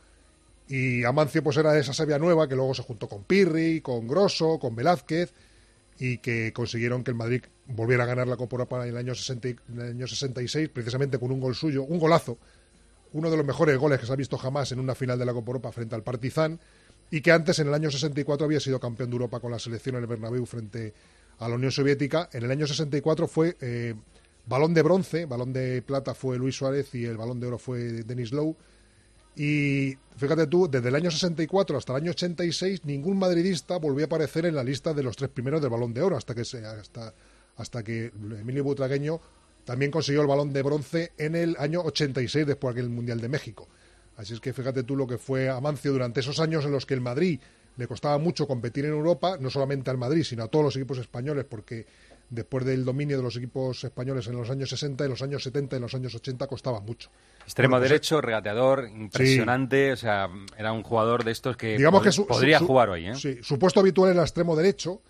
[0.69, 4.59] y Amancio pues era esa Sevilla nueva que luego se juntó con Pirri, con Grosso,
[4.59, 5.33] con Velázquez,
[5.99, 9.15] y que consiguieron que el Madrid volviera a ganar la Copa Europa en el año,
[9.15, 12.37] 60 y- en el año 66, precisamente con un gol suyo, un golazo,
[13.13, 15.33] uno de los mejores goles que se ha visto jamás en una final de la
[15.33, 16.59] Copa Europa frente al Partizan,
[17.09, 19.95] y que antes, en el año 64, había sido campeón de Europa con la selección
[19.95, 20.93] en el Bernabéu frente
[21.39, 22.29] a la Unión Soviética.
[22.33, 23.93] En el año 64 fue eh,
[24.45, 27.79] balón de bronce, balón de plata fue Luis Suárez y el balón de oro fue
[28.03, 28.55] Denis Lowe.
[29.39, 34.07] Y fíjate tú, desde el año 64 hasta el año 86, ningún madridista volvió a
[34.07, 37.13] aparecer en la lista de los tres primeros del Balón de Oro, hasta que, hasta,
[37.55, 39.21] hasta que Emilio Butragueño
[39.63, 43.67] también consiguió el Balón de Bronce en el año 86, después del Mundial de México.
[44.15, 46.95] Así es que fíjate tú lo que fue Amancio durante esos años en los que
[46.95, 47.39] el Madrid
[47.75, 50.97] le costaba mucho competir en Europa, no solamente al Madrid, sino a todos los equipos
[50.97, 51.85] españoles, porque
[52.27, 55.75] después del dominio de los equipos españoles en los años 60, en los años 70
[55.75, 57.11] y en los años 80 costaba mucho.
[57.47, 59.93] Extremo Bueno, pues, derecho, regateador, impresionante.
[59.93, 62.67] O sea, era un jugador de estos que, digamos pod- que su- podría su- su-
[62.67, 63.07] jugar hoy.
[63.07, 63.15] ¿eh?
[63.15, 65.01] Sí, su puesto habitual era extremo derecho,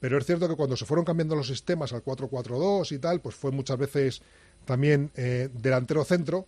[0.00, 3.36] pero es cierto que cuando se fueron cambiando los sistemas al 4-4-2 y tal, pues
[3.36, 4.22] fue muchas veces
[4.64, 6.46] también eh, delantero centro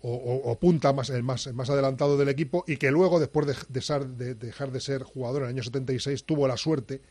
[0.00, 3.20] o, o- o punta más, el más, el más adelantado del equipo y que luego,
[3.20, 6.56] después de, de ser- de dejar de ser jugador en el año 76, tuvo la
[6.56, 7.02] suerte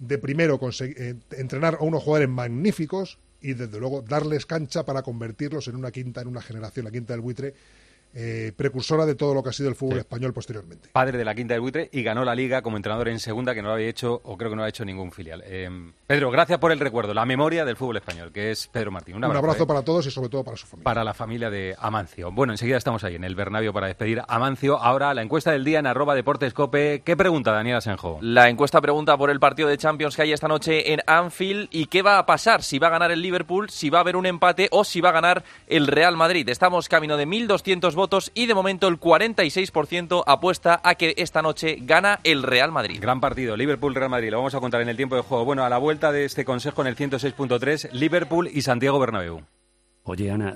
[0.00, 5.68] de primero eh, entrenar a unos jugadores magníficos y desde luego darles cancha para convertirlos
[5.68, 7.54] en una quinta, en una generación, la quinta del buitre,
[8.14, 10.90] eh, precursora de todo lo que ha sido el fútbol español posteriormente.
[10.92, 13.62] Padre de la quinta del buitre y ganó la liga como entrenador en segunda, que
[13.62, 15.42] no lo había hecho, o creo que no lo ha hecho ningún filial.
[15.46, 15.68] Eh,
[16.06, 19.16] Pedro, gracias por el recuerdo, la memoria del fútbol español, que es Pedro Martín.
[19.16, 19.66] Un Un abrazo, ¿eh?
[19.66, 20.84] para todos y sobre todo para su familia.
[20.84, 22.30] para la familia de Amancio.
[22.32, 24.78] Bueno, enseguida estamos ahí en el Bernabéu para despedir a Amancio.
[24.78, 27.02] Ahora la encuesta del día en arroba deportescope.
[27.04, 28.18] ¿Qué pregunta, Daniel Asenjo?
[28.20, 31.86] La encuesta pregunta por el partido de Champions que hay esta noche en Anfield y
[31.86, 34.26] qué va a pasar, si va a ganar el Liverpool, si va a haber un
[34.26, 36.46] empate o si va a ganar el Real Madrid.
[36.48, 38.01] Estamos camino de 1.200 votos
[38.34, 42.98] y de momento el 46% apuesta a que esta noche gana el Real Madrid.
[43.00, 44.30] Gran partido, Liverpool-Real Madrid.
[44.30, 45.44] Lo vamos a contar en el tiempo de juego.
[45.44, 49.42] Bueno, a la vuelta de este consejo en el 106.3, Liverpool y Santiago Bernabéu.
[50.04, 50.54] Oye, Ana,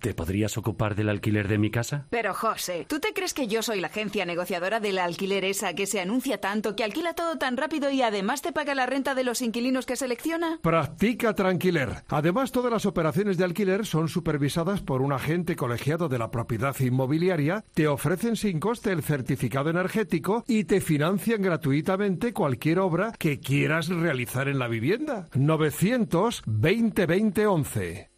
[0.00, 2.06] ¿te podrías ocupar del alquiler de mi casa?
[2.10, 5.86] Pero, José, ¿tú te crees que yo soy la agencia negociadora del alquiler esa que
[5.86, 9.22] se anuncia tanto, que alquila todo tan rápido y además te paga la renta de
[9.22, 10.58] los inquilinos que selecciona?
[10.62, 12.02] Practica Tranquiler.
[12.08, 16.74] Además, todas las operaciones de alquiler son supervisadas por un agente colegiado de la propiedad
[16.80, 23.38] inmobiliaria, te ofrecen sin coste el certificado energético y te financian gratuitamente cualquier obra que
[23.38, 25.28] quieras realizar en la vivienda.
[25.34, 28.17] 920 20 11.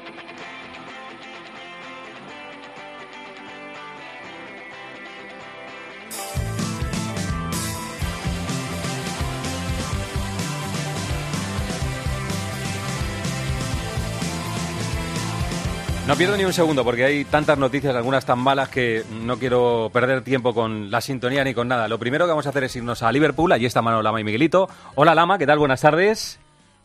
[16.07, 19.89] No pierdo ni un segundo porque hay tantas noticias, algunas tan malas que no quiero
[19.93, 21.87] perder tiempo con la sintonía ni con nada.
[21.87, 23.51] Lo primero que vamos a hacer es irnos a Liverpool.
[23.51, 24.67] Allí está Mano Lama y Miguelito.
[24.95, 25.59] Hola Lama, ¿qué tal?
[25.59, 26.39] Buenas tardes.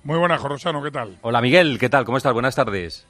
[0.04, 1.18] Muy buenas, Jorosano, ¿qué tal?
[1.22, 2.04] Hola Miguel, ¿qué tal?
[2.04, 2.34] ¿Cómo estás?
[2.34, 3.06] Buenas tardes.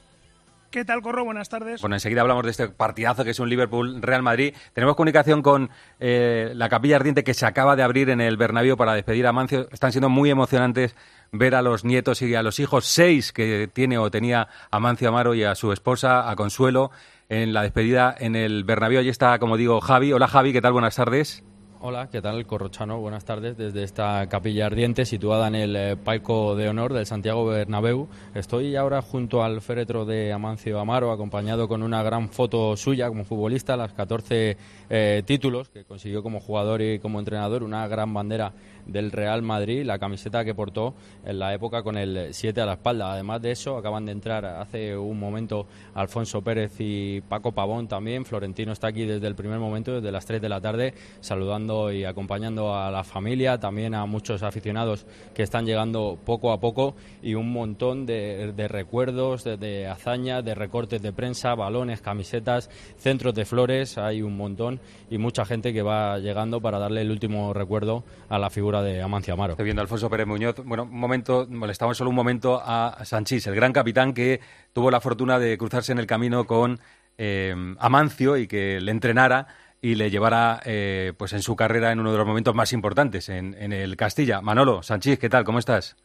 [0.70, 1.24] ¿Qué tal, Corro?
[1.24, 1.80] Buenas tardes.
[1.80, 4.54] Bueno, enseguida hablamos de este partidazo que es un Liverpool-Real Madrid.
[4.72, 8.76] Tenemos comunicación con eh, la capilla ardiente que se acaba de abrir en el Bernabéu
[8.76, 9.68] para despedir a Mancio.
[9.70, 10.96] Están siendo muy emocionantes
[11.32, 15.34] ver a los nietos y a los hijos, seis que tiene o tenía Amancio Amaro
[15.34, 16.90] y a su esposa, a Consuelo,
[17.28, 19.00] en la despedida en el Bernabéu.
[19.00, 20.12] Allí está, como digo, Javi.
[20.12, 20.72] Hola Javi, ¿qué tal?
[20.72, 21.44] Buenas tardes.
[21.88, 22.98] Hola, ¿qué tal, Corrochano?
[22.98, 23.56] Buenas tardes.
[23.56, 28.08] Desde esta capilla ardiente situada en el eh, palco de honor del Santiago Bernabéu.
[28.34, 33.22] Estoy ahora junto al féretro de Amancio Amaro, acompañado con una gran foto suya como
[33.22, 34.56] futbolista, las 14
[34.90, 38.52] eh, títulos que consiguió como jugador y como entrenador, una gran bandera
[38.86, 40.94] del Real Madrid, la camiseta que portó
[41.24, 43.12] en la época con el 7 a la espalda.
[43.12, 48.24] Además de eso, acaban de entrar hace un momento Alfonso Pérez y Paco Pavón también.
[48.24, 52.04] Florentino está aquí desde el primer momento, desde las 3 de la tarde, saludando y
[52.04, 57.34] acompañando a la familia, también a muchos aficionados que están llegando poco a poco y
[57.34, 63.98] un montón de, recuerdos, de, hazañas, de recortes de prensa, balones, camisetas, centros de flores,
[63.98, 68.38] hay un montón y mucha gente que va llegando para darle el último recuerdo a
[68.38, 69.52] la figura de Amancio Amaro.
[69.52, 70.56] Estoy viendo a Alfonso Pérez Muñoz.
[70.64, 74.40] Bueno, un momento, molestamos solo un momento a Sanchís, el gran capitán que
[74.72, 76.80] tuvo la fortuna de cruzarse en el camino con
[77.18, 79.46] eh, Amancio y que le entrenara
[79.80, 83.28] y le llevara eh, pues en su carrera en uno de los momentos más importantes
[83.28, 84.40] en, el Castilla.
[84.40, 85.44] Manolo, Sanchís, ¿qué tal?
[85.44, 85.96] ¿Cómo estás?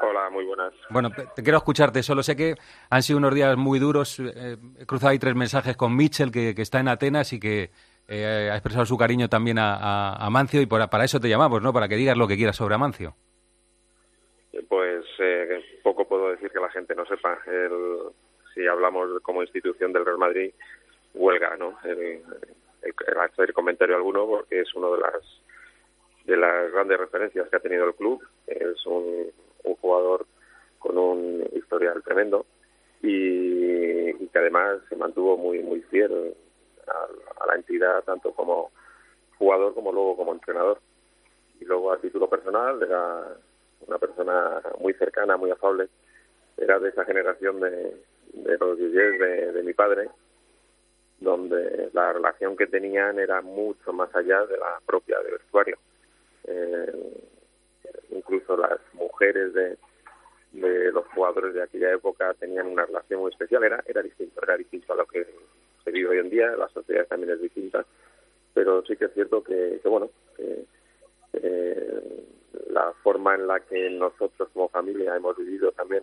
[0.00, 0.72] Hola, muy buenas.
[0.90, 2.02] Bueno, te quiero escucharte.
[2.02, 2.54] Solo sé que
[2.90, 4.18] han sido unos días muy duros.
[4.20, 7.70] Eh, he cruzado ahí tres mensajes con Mitchell, que, está en Atenas y que
[8.08, 11.72] eh, ha expresado su cariño también a, a, Mancio y para eso te llamamos, ¿no?
[11.72, 13.14] Para que digas lo que quieras sobre Amancio.
[14.68, 15.04] Pues
[15.82, 17.38] poco puedo decir que la gente no sepa.
[18.54, 20.52] si hablamos como institución del Real Madrid,
[21.14, 21.78] huelga, ¿no?
[21.84, 22.22] El,
[23.20, 25.22] hacer comentario alguno porque es uno de las
[26.24, 28.20] de las grandes referencias que ha tenido el club.
[28.46, 29.30] Es un,
[29.80, 30.26] jugador
[30.78, 32.46] con un historial tremendo
[33.02, 36.34] y, que además se mantuvo muy muy fiel
[36.88, 38.70] a, la entidad tanto como
[39.38, 40.80] jugador como luego como entrenador.
[41.60, 43.36] Y luego a título personal era
[43.86, 45.88] una persona muy cercana, muy afable.
[46.56, 50.08] Era de esa generación de, de los de, de mi padre
[51.18, 55.78] donde la relación que tenían era mucho más allá de la propia del vestuario.
[56.44, 57.22] Eh,
[58.10, 59.78] incluso las mujeres de,
[60.52, 64.56] de los jugadores de aquella época tenían una relación muy especial, era, era distinto, era
[64.56, 65.26] distinto a lo que
[65.86, 67.86] se vive hoy en día, la sociedad también es distinta,
[68.52, 70.64] pero sí que es cierto que, bueno, eh,
[72.70, 76.02] la forma en la que nosotros como familia hemos vivido también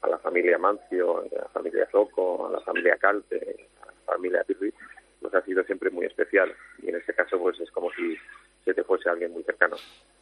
[0.00, 3.68] a la familia Mancio, a la familia Soco, a la familia Calte,
[4.06, 4.72] familia Pirri,
[5.20, 6.50] pues ha sido siempre muy especial.
[6.82, 8.16] Y en este caso, pues es como si
[8.64, 9.76] se te fuese alguien muy cercano.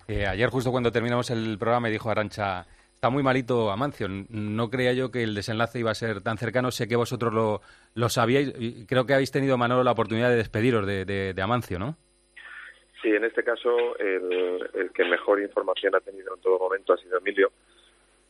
[0.09, 2.67] Eh, ayer, justo cuando terminamos el programa, me dijo Arancha,
[3.07, 4.09] está muy malito Amancio.
[4.09, 6.73] No creía yo que el desenlace iba a ser tan cercano.
[6.73, 7.61] Sé que vosotros lo,
[7.95, 8.53] lo sabíais
[8.89, 11.97] creo que habéis tenido, Manolo, la oportunidad de despediros de, Amancio, ¿no?
[13.01, 17.19] Sí, en este caso el, que mejor información ha tenido en todo momento ha sido
[17.19, 17.53] Emilio,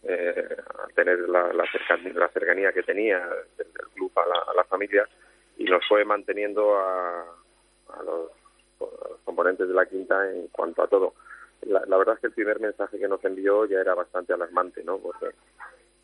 [0.03, 5.09] eh, al tener la, la, cercanía, que tenía del, club a la familia
[5.57, 7.25] y nos fue manteniendo a,
[8.05, 8.31] los,
[9.25, 11.15] componentes de la quinta en cuanto a todo.
[11.63, 14.99] La, verdad es que el primer mensaje que nos envió ya era bastante alarmante, ¿no?
[14.99, 15.27] Porque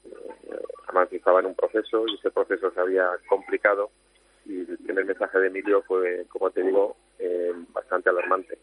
[0.04, 3.90] eh, estaba en un proceso y ese proceso se había complicado
[4.44, 8.58] y el primer mensaje de Emilio fue, como te digo, eh, bastante alarmante.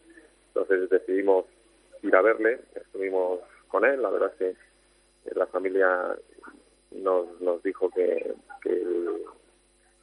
[0.48, 1.46] Entonces decidimos
[2.02, 4.54] ir a verle, estuvimos con él, la verdad es
[5.24, 6.16] que la familia
[6.90, 8.82] nos, nos dijo que, que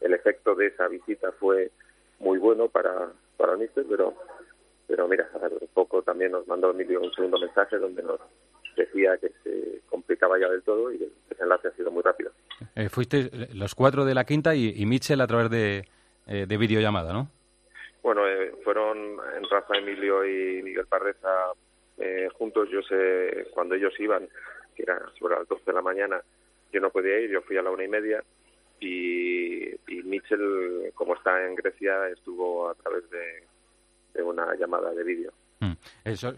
[0.02, 1.72] el efecto de esa visita fue
[2.20, 4.14] muy bueno para, para el míster, pero,
[4.88, 8.20] pero mira, un poco también nos mandó Emilio un segundo mensaje donde nos
[8.76, 12.32] decía que se complicaba ya del todo y el desenlace ha sido muy rápido.
[12.76, 15.86] Eh, fuiste los cuatro de la quinta y, y Mitchell a través de,
[16.28, 17.30] eh, de videollamada, ¿no?
[18.02, 19.18] Bueno, eh, fueron
[19.50, 21.52] Rafa, Emilio y Miguel Parreza
[21.98, 22.70] eh, juntos.
[22.70, 24.28] Yo sé, cuando ellos iban,
[24.76, 26.22] que era sobre las 12 de la mañana,
[26.72, 28.24] yo no podía ir, yo fui a la una y media
[28.80, 33.44] y, y Mitchell, como está en Grecia, estuvo a través de,
[34.18, 35.32] de una llamada de vídeo.
[35.60, 35.74] Mm.
[36.04, 36.34] Eso,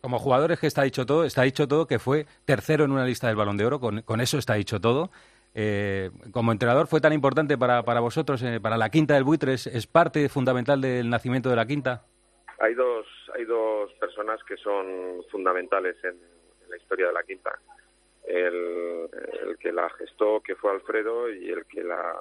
[0.00, 3.26] como jugadores que está dicho todo, está dicho todo que fue tercero en una lista
[3.26, 5.10] del Balón de Oro, con, con eso está dicho todo.
[5.54, 9.54] Eh, como entrenador fue tan importante para, para vosotros, eh, para la quinta del buitre,
[9.54, 12.04] ¿es, ¿es, parte fundamental del nacimiento de la quinta?
[12.58, 16.16] Hay dos, hay dos personas que son fundamentales en,
[16.64, 17.58] en la historia de la quinta.
[18.26, 19.08] El,
[19.46, 22.20] el, que la gestó, que fue Alfredo, y el que la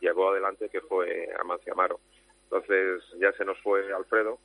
[0.00, 2.00] llevó adelante, que fue Amancio Amaro.
[2.44, 4.38] Entonces ya se nos fue Alfredo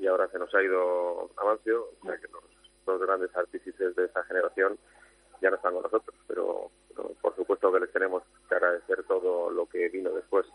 [0.00, 2.42] y ahora se nos ha ido Amancio, o sea que los
[2.86, 4.78] dos grandes artífices de esa generación
[5.40, 9.50] ya no están con nosotros, pero, pero por supuesto que les tenemos que agradecer todo
[9.50, 10.46] lo que vino después.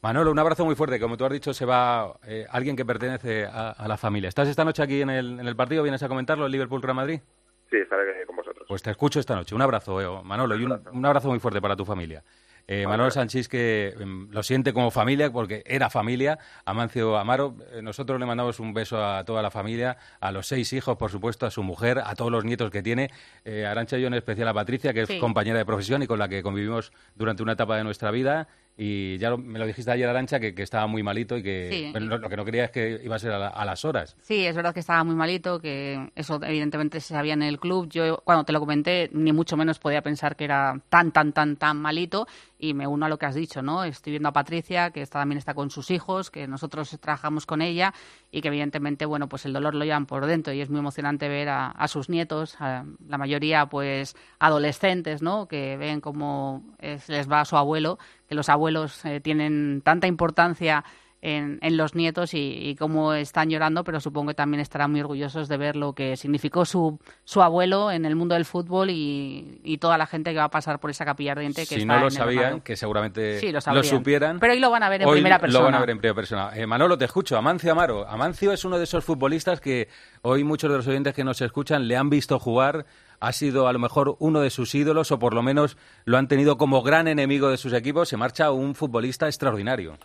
[0.00, 1.00] Manolo, un abrazo muy fuerte.
[1.00, 4.28] Como tú has dicho, se va eh, alguien que pertenece a, a, la familia.
[4.28, 5.82] ¿Estás esta noche aquí en el, en el partido?
[5.82, 7.20] ¿Vienes a comentarlo, el Liverpool-Real Madrid?
[7.68, 8.64] Sí, estaré con vosotros.
[8.68, 9.56] Pues te escucho esta noche.
[9.56, 12.22] Un abrazo, eh, Manolo, y un, un, abrazo muy fuerte para tu familia.
[12.70, 16.38] Eh, Manuel Sánchez que eh, lo siente como familia porque era familia.
[16.66, 20.74] Amancio Amaro, eh, nosotros le mandamos un beso a toda la familia, a los seis
[20.74, 23.10] hijos, por supuesto, a su mujer, a todos los nietos que tiene.
[23.46, 26.18] Eh, Arancha y yo en especial a Patricia, que es compañera de profesión y con
[26.18, 28.48] la que convivimos durante una etapa de nuestra vida.
[28.80, 31.90] Y ya lo- me lo dijiste ayer, Arancha, que, que estaba muy malito y que
[31.92, 31.98] Sí.
[32.00, 34.16] lo, lo que no quería es que iba a ser a, la- a las horas.
[34.22, 37.88] Sí, es verdad que estaba muy malito, que eso evidentemente se sabía en el club.
[37.90, 41.56] Yo cuando te lo comenté, ni mucho menos podía pensar que era tan, tan, tan,
[41.56, 42.28] tan malito.
[42.60, 43.82] Y me uno a lo que has dicho, ¿no?
[43.84, 47.62] Estoy viendo a Patricia, que está, también está con sus hijos, que nosotros trabajamos con
[47.62, 47.94] ella
[48.32, 51.28] y que evidentemente, bueno, pues el dolor lo llevan por dentro y es muy emocionante
[51.28, 55.46] ver a, a sus nietos, a la mayoría pues adolescentes, ¿no?
[55.46, 60.06] Que ven cómo se les va a su abuelo, que los abuelos eh, tienen tanta
[60.06, 60.84] importancia
[61.20, 65.00] en, en los nietos y, y cómo están llorando, pero supongo que también estarán muy
[65.00, 69.60] orgullosos de ver lo que significó su, su abuelo en el mundo del fútbol y,
[69.64, 71.96] y toda la gente que va a pasar por esa capilla ardiente que Si está
[71.96, 74.38] no lo sabían, que seguramente Sí, lo supieran.
[74.38, 75.58] Pero hoy lo van a ver en Hoy primera persona.
[75.58, 76.50] Lo van a ver en primera persona.
[76.54, 77.36] Eh, Manolo, te escucho.
[77.36, 78.06] Amancio Amaro.
[78.08, 79.88] Amancio es uno de esos futbolistas que
[80.22, 82.86] hoy muchos de los oyentes que nos escuchan le han visto jugar.
[83.20, 86.28] Ha sido a lo mejor uno de sus ídolos o por lo menos lo han
[86.28, 88.08] tenido como gran enemigo de sus equipos.
[88.08, 89.98] Se marcha un futbolista extraordinario.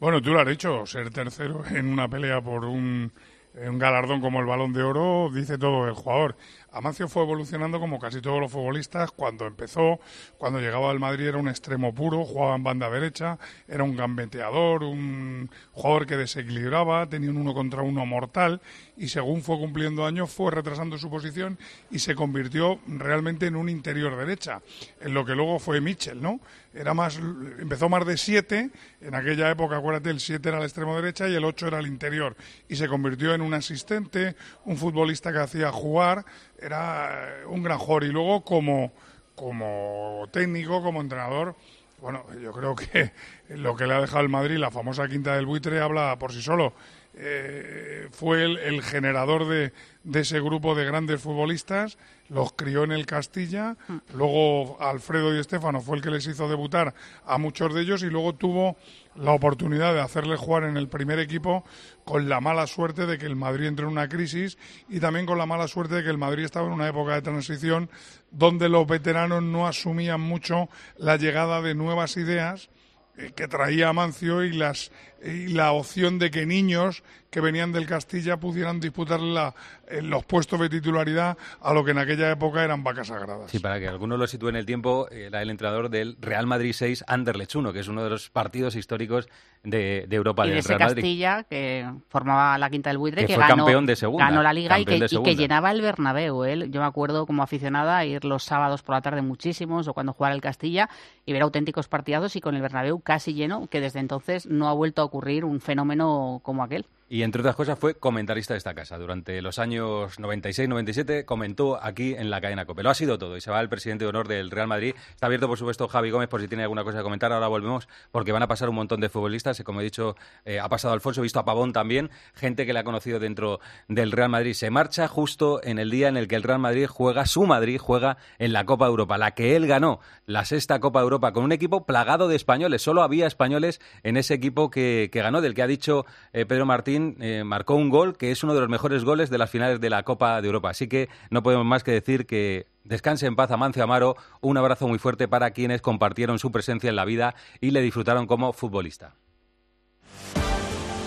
[0.00, 3.12] Bueno, tú lo has dicho, ser tercero en una pelea por un,
[3.54, 6.36] un galardón como el Balón de Oro dice todo del jugador.
[6.70, 9.10] Amancio fue evolucionando como casi todos los futbolistas.
[9.10, 10.00] Cuando empezó,
[10.36, 14.84] cuando llegaba al Madrid era un extremo puro, jugaba en banda derecha, era un gambeteador,
[14.84, 18.60] un jugador que desequilibraba, tenía un uno contra uno mortal
[18.96, 21.58] y según fue cumpliendo años fue retrasando su posición
[21.90, 24.60] y se convirtió realmente en un interior derecha,
[25.00, 26.40] en lo que luego fue Mitchell, ¿no?
[26.74, 27.18] Era más,
[27.58, 31.34] empezó más de siete, en aquella época, acuérdate, el siete era el extremo derecha y
[31.34, 32.36] el ocho era el interior
[32.68, 36.24] y se convirtió en un asistente, un futbolista que hacía jugar,
[36.60, 38.92] era un gran jugador y luego como,
[39.34, 41.56] como técnico, como entrenador,
[42.00, 43.12] bueno, yo creo que
[43.48, 46.42] lo que le ha dejado el Madrid, la famosa quinta del buitre, habla por sí
[46.42, 46.74] solo.
[47.20, 49.72] Eh, fue el, el generador de,
[50.04, 53.76] de ese grupo de grandes futbolistas, los crió en el Castilla,
[54.14, 56.94] luego Alfredo y Estefano fue el que les hizo debutar
[57.26, 58.76] a muchos de ellos y luego tuvo
[59.16, 61.64] la oportunidad de hacerles jugar en el primer equipo
[62.04, 64.56] con la mala suerte de que el Madrid entró en una crisis
[64.88, 67.22] y también con la mala suerte de que el Madrid estaba en una época de
[67.22, 67.90] transición
[68.30, 72.70] donde los veteranos no asumían mucho la llegada de nuevas ideas
[73.18, 77.86] eh, que traía Amancio y las y la opción de que niños que venían del
[77.86, 79.54] Castilla pudieran disputar la,
[79.88, 83.50] eh, los puestos de titularidad a lo que en aquella época eran vacas sagradas.
[83.50, 86.72] Sí, para que algunos lo sitúen en el tiempo, era el entrenador del Real Madrid
[86.72, 89.28] 6, Anderlecht 1, que es uno de los partidos históricos
[89.62, 91.02] de, de Europa y de del ese Real Madrid.
[91.02, 94.42] Castilla que formaba la quinta del buitre Que que, fue ganó, campeón de segunda, ganó
[94.42, 96.70] la liga y que, y llenaba el Bernabéu ¿eh?
[96.70, 100.34] yo me acuerdo como aficionada ir los sábados por la tarde muchísimos o cuando jugara
[100.34, 100.88] el Castilla
[101.26, 104.72] y ver auténticos partidazos y con el Bernabéu casi lleno que desde entonces no ha
[104.72, 108.74] vuelto a ocurrir un fenómeno como aquel y entre otras cosas fue comentarista de esta
[108.74, 108.98] casa.
[108.98, 112.82] Durante los años 96-97 comentó aquí en la cadena COPE.
[112.82, 114.94] Lo ha sido todo y se va el presidente de honor del Real Madrid.
[115.10, 117.32] Está abierto, por supuesto, Javi Gómez por si tiene alguna cosa que comentar.
[117.32, 119.62] Ahora volvemos porque van a pasar un montón de futbolistas.
[119.64, 122.80] Como he dicho, eh, ha pasado Alfonso, he visto a Pavón también, gente que le
[122.80, 124.52] ha conocido dentro del Real Madrid.
[124.52, 127.78] Se marcha justo en el día en el que el Real Madrid juega, su Madrid
[127.78, 131.52] juega en la Copa Europa, la que él ganó, la sexta Copa Europa, con un
[131.52, 132.82] equipo plagado de españoles.
[132.82, 136.04] Solo había españoles en ese equipo que, ganó, del que ha dicho
[136.34, 139.38] eh, Pedro Martín eh, marcó un gol que es uno de los mejores goles de
[139.38, 140.70] las finales de la Copa de Europa.
[140.70, 144.16] Así que no podemos más que decir que descanse en paz Amancio Amaro.
[144.40, 148.26] Un abrazo muy fuerte para quienes compartieron su presencia en la vida y le disfrutaron
[148.26, 149.14] como futbolista.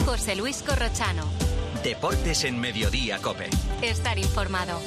[0.06, 1.24] José Luis Corrochano.
[1.84, 3.50] Deportes en Mediodía, Cope.
[3.82, 4.80] Estar informado.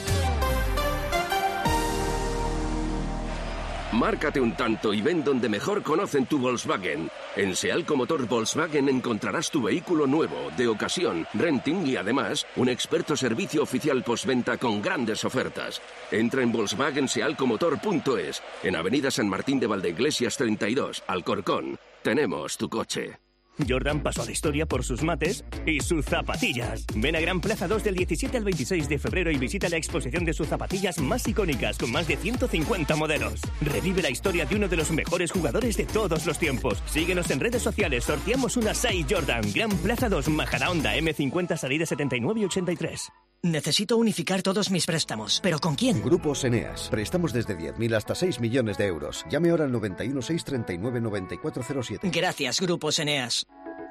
[3.95, 7.09] Márcate un tanto y ven donde mejor conocen tu Volkswagen.
[7.36, 13.16] En Sealco Motor Volkswagen encontrarás tu vehículo nuevo, de ocasión, renting y además un experto
[13.16, 15.80] servicio oficial postventa con grandes ofertas.
[16.11, 21.78] Entra en volkswagensealcomotor.es, en Avenida San Martín de Valdeiglesias 32, Alcorcón.
[22.03, 23.24] Tenemos tu coche.
[23.69, 26.85] Jordan pasó a la historia por sus mates y sus zapatillas.
[26.95, 30.25] Ven a Gran Plaza 2 del 17 al 26 de febrero y visita la exposición
[30.25, 33.41] de sus zapatillas más icónicas con más de 150 modelos.
[33.61, 36.83] Revive la historia de uno de los mejores jugadores de todos los tiempos.
[36.87, 39.43] Síguenos en redes sociales, sorteamos una 6 Jordan.
[39.55, 43.13] Gran Plaza 2, Majadahonda, M50, salida 79 y 83.
[43.45, 45.38] Necesito unificar todos mis préstamos.
[45.42, 46.03] ¿Pero con quién?
[46.03, 46.88] Grupos Eneas.
[46.88, 49.26] Préstamos desde 10.000 hasta 6 millones de euros.
[49.28, 52.11] Llame ahora al 91 639 9407.
[52.11, 53.47] Gracias, Grupos Eneas.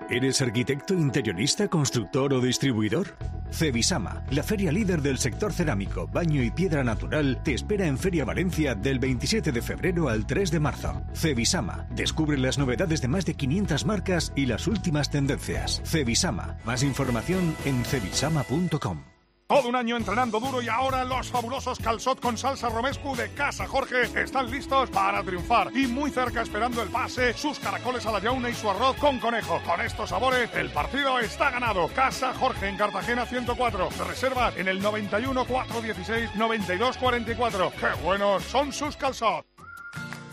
[0.10, 3.16] ¿Eres arquitecto, interiorista, constructor o distribuidor?
[3.52, 8.26] Cevisama, la feria líder del sector cerámico, baño y piedra natural, te espera en Feria
[8.26, 11.04] Valencia del 27 de febrero al 3 de marzo.
[11.14, 15.80] Cevisama, descubre las novedades de más de 500 marcas y las últimas tendencias.
[15.86, 19.13] Cevisama, más información en cevisama.com.
[19.54, 23.68] Todo un año entrenando duro y ahora los fabulosos calzot con salsa romescu de Casa
[23.68, 25.70] Jorge están listos para triunfar.
[25.78, 29.20] Y muy cerca esperando el pase, sus caracoles a la yauna y su arroz con
[29.20, 29.62] conejo.
[29.64, 31.88] Con estos sabores, el partido está ganado.
[31.90, 33.90] Casa Jorge en Cartagena 104.
[34.08, 37.74] Reserva en el 91 416 92 44.
[37.80, 39.46] ¡Qué buenos son sus calzot!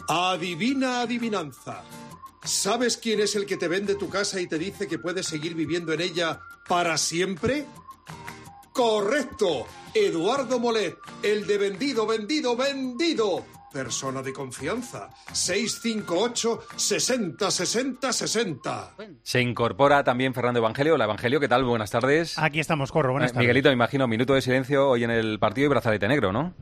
[0.08, 1.82] Adivina adivinanza.
[2.42, 5.54] ¿Sabes quién es el que te vende tu casa y te dice que puedes seguir
[5.54, 7.66] viviendo en ella para siempre?
[8.85, 9.66] Correcto.
[9.93, 13.45] Eduardo Molet, el de vendido, vendido, vendido.
[13.70, 15.11] Persona de confianza.
[15.35, 18.91] 658 60 60 60.
[19.22, 20.95] Se incorpora también Fernando Evangelio.
[20.95, 21.64] Hola Evangelio, ¿qué tal?
[21.64, 22.39] Buenas tardes.
[22.39, 23.12] Aquí estamos, Corro.
[23.12, 23.43] Buenas Eh, tardes.
[23.45, 26.55] Miguelito, me imagino, minuto de silencio hoy en el partido y brazalete negro, ¿no?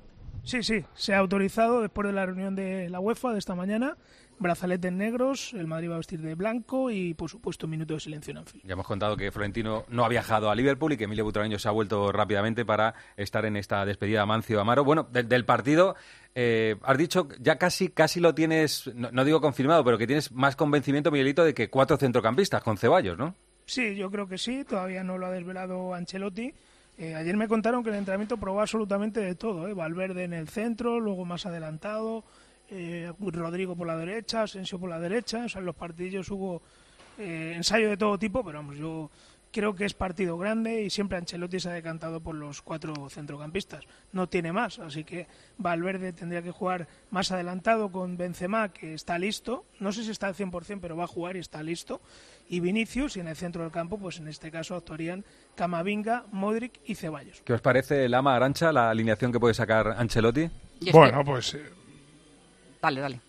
[0.42, 3.96] Sí, sí, se ha autorizado después de la reunión de la UEFA de esta mañana.
[4.38, 8.00] Brazaletes negros, el Madrid va a vestir de blanco y, por supuesto, un minuto de
[8.00, 8.64] silencio en Anfield.
[8.66, 11.68] Ya hemos contado que Florentino no ha viajado a Liverpool y que Emilio Butragueño se
[11.68, 14.84] ha vuelto rápidamente para estar en esta despedida de Amancio Amaro.
[14.84, 15.96] Bueno, de- del partido,
[16.34, 20.30] eh, has dicho, ya casi casi lo tienes, no, no digo confirmado, pero que tienes
[20.32, 23.34] más convencimiento, Miguelito, de que cuatro centrocampistas con Ceballos, ¿no?
[23.66, 26.54] Sí, yo creo que sí, todavía no lo ha desvelado Ancelotti.
[26.96, 29.74] Eh, ayer me contaron que el entrenamiento probó absolutamente de todo, ¿eh?
[29.74, 32.24] Valverde en el centro, luego más adelantado,
[32.70, 36.62] eh, Rodrigo por la derecha, Asensio por la derecha, o sea, en los partidillos hubo
[37.18, 39.10] eh, ensayo de todo tipo, pero vamos, yo
[39.52, 43.84] creo que es partido grande y siempre Ancelotti se ha decantado por los cuatro centrocampistas,
[44.12, 49.18] no tiene más, así que Valverde tendría que jugar más adelantado con Benzema, que está
[49.18, 52.00] listo, no sé si está al 100%, pero va a jugar y está listo,
[52.48, 56.80] y Vinicius, y en el centro del campo, pues en este caso actuarían Camavinga, Modric
[56.84, 57.42] y Ceballos.
[57.44, 60.48] ¿Qué os parece, Lama Arancha, la alineación que puede sacar Ancelotti?
[60.92, 61.62] Bueno, pues eh,
[62.80, 63.20] Dale, dale.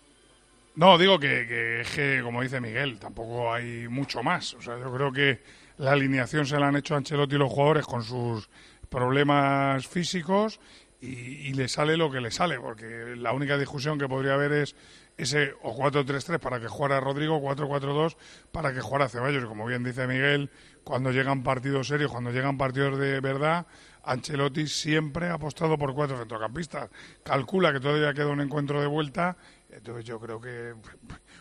[0.76, 4.54] No, digo que, que que, como dice Miguel, tampoco hay mucho más.
[4.54, 5.40] O sea, yo creo que
[5.78, 8.48] la alineación se la han hecho Ancelotti y los jugadores con sus
[8.88, 10.60] problemas físicos
[11.00, 14.52] y, y le sale lo que le sale, porque la única discusión que podría haber
[14.52, 14.76] es
[15.16, 18.16] ese o 4-3-3 para que jugara Rodrigo, 4-4-2
[18.52, 19.44] para que jugara Ceballos.
[19.44, 20.50] Como bien dice Miguel,
[20.84, 23.66] cuando llegan partidos serios, cuando llegan partidos de verdad,
[24.04, 26.90] Ancelotti siempre ha apostado por cuatro centrocampistas.
[27.22, 29.36] Calcula que todavía queda un encuentro de vuelta,
[29.70, 30.74] entonces yo creo que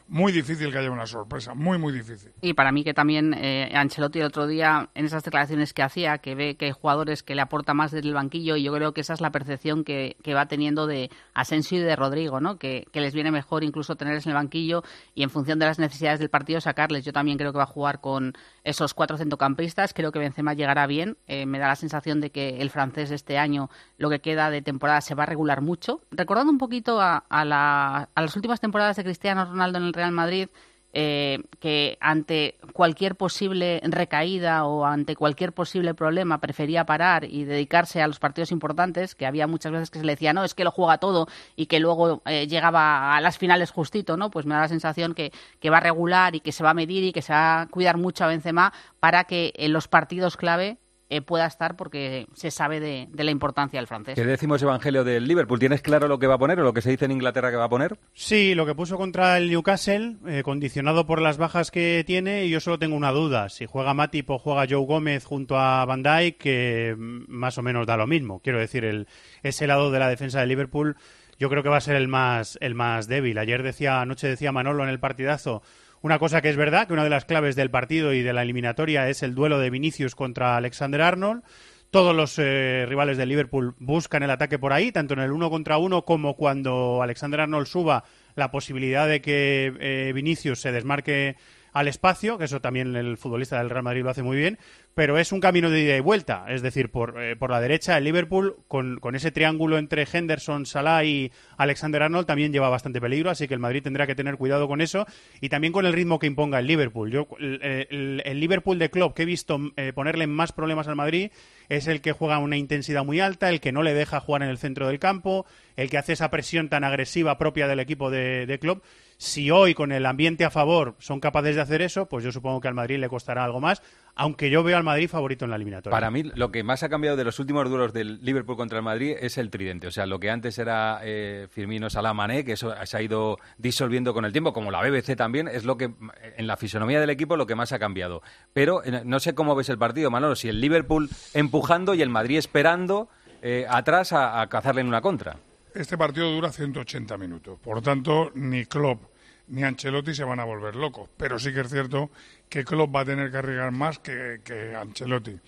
[0.07, 2.31] muy difícil que haya una sorpresa, muy, muy difícil.
[2.41, 6.17] Y para mí que también eh, Ancelotti el otro día, en esas declaraciones que hacía,
[6.17, 8.93] que ve que hay jugadores que le aporta más desde el banquillo, y yo creo
[8.93, 12.57] que esa es la percepción que, que va teniendo de Asensio y de Rodrigo, ¿no?
[12.57, 14.83] Que, que les viene mejor incluso tenerles en el banquillo
[15.13, 17.05] y en función de las necesidades del partido sacarles.
[17.05, 18.33] Yo también creo que va a jugar con
[18.63, 22.61] esos cuatro centrocampistas, creo que Benzema llegará bien, eh, me da la sensación de que
[22.61, 26.01] el francés este año, lo que queda de temporada, se va a regular mucho.
[26.11, 29.93] Recordando un poquito a, a, la- a las últimas temporadas de Cristiano Ronaldo en el
[29.93, 30.47] Real Madrid,
[30.91, 38.01] eh, que ante cualquier posible recaída o ante cualquier posible problema prefería parar y dedicarse
[38.01, 40.63] a los partidos importantes, que había muchas veces que se le decía, no, es que
[40.63, 44.31] lo juega todo y que luego eh, llegaba a las finales justito, ¿no?
[44.31, 46.73] Pues me da la sensación que, que va a regular y que se va a
[46.73, 50.37] medir y que se va a cuidar mucho a Benzema para que en los partidos
[50.37, 50.79] clave
[51.09, 54.15] eh, pueda estar porque se sabe de, de, la importancia del francés.
[54.15, 55.57] ¿Qué decimos Evangelio del Liverpool?
[55.57, 57.57] ¿Tienes claro lo que va a poner o lo que se dice en Inglaterra que
[57.57, 57.97] va a poner?
[58.13, 62.51] Sí, lo que puso contra el Newcastle, eh, condicionado por las bajas que tiene, y
[62.51, 63.49] yo solo tengo una duda.
[63.49, 67.87] Si juega Matip o juega Joe Gómez junto a Van Dijk, que más o menos
[67.87, 68.39] da lo mismo.
[68.41, 69.07] Quiero decir, el,
[69.41, 70.95] ese lado de la defensa de Liverpool
[71.39, 73.37] yo creo que va a ser el más, el más débil.
[73.37, 75.63] Ayer decía, anoche decía Manolo en el partidazo
[76.01, 78.43] una cosa que es verdad, que una de las claves del partido y de la
[78.43, 81.43] eliminatoria es el duelo de Vinicius contra Alexander Arnold.
[81.91, 85.49] Todos los eh, rivales del Liverpool buscan el ataque por ahí, tanto en el uno
[85.49, 88.03] contra uno como cuando Alexander Arnold suba
[88.35, 91.35] la posibilidad de que eh, Vinicius se desmarque
[91.79, 94.59] al espacio, que eso también el futbolista del Real Madrid lo hace muy bien,
[94.95, 96.43] pero es un camino de ida y vuelta.
[96.49, 100.65] Es decir, por, eh, por la derecha, el Liverpool, con, con, ese triángulo entre Henderson,
[100.65, 104.35] Salah y Alexander Arnold, también lleva bastante peligro, así que el Madrid tendrá que tener
[104.35, 105.05] cuidado con eso
[105.39, 107.11] y también con el ritmo que imponga el Liverpool.
[107.11, 111.31] Yo, el, Liverpool de club que he visto eh, ponerle más problemas al Madrid
[111.69, 114.49] es el que juega una intensidad muy alta, el que no le deja jugar en
[114.49, 115.45] el centro del campo,
[115.77, 118.83] el que hace esa presión tan agresiva propia del equipo de, de club.
[119.21, 122.61] Si hoy, con el ambiente a favor, son capaces de hacer eso, pues yo supongo
[122.61, 123.81] que al Madrid le costará algo más,
[124.15, 125.91] aunque yo veo al Madrid favorito en la eliminatoria.
[125.91, 128.85] Para mí, lo que más ha cambiado de los últimos duelos del Liverpool contra el
[128.85, 129.87] Madrid es el tridente.
[129.87, 133.39] O sea, lo que antes era eh, Firmino Salah Mané, que eso se ha ido
[133.57, 135.91] disolviendo con el tiempo, como la BBC también, es lo que
[136.37, 138.21] en la fisonomía del equipo lo que más ha cambiado.
[138.53, 142.09] Pero eh, no sé cómo ves el partido, Manolo, si el Liverpool empujando y el
[142.09, 143.09] Madrid esperando
[143.41, 145.39] eh, atrás a cazarle en una contra.
[145.73, 147.59] Este partido dura 180 minutos.
[147.59, 149.03] Por tanto, ni Klopp
[149.49, 151.09] ni Ancelotti se van a volver locos.
[151.17, 152.09] Pero sí que es cierto
[152.47, 155.39] que Klopp va a tener que arriesgar más que, que, Ancelotti.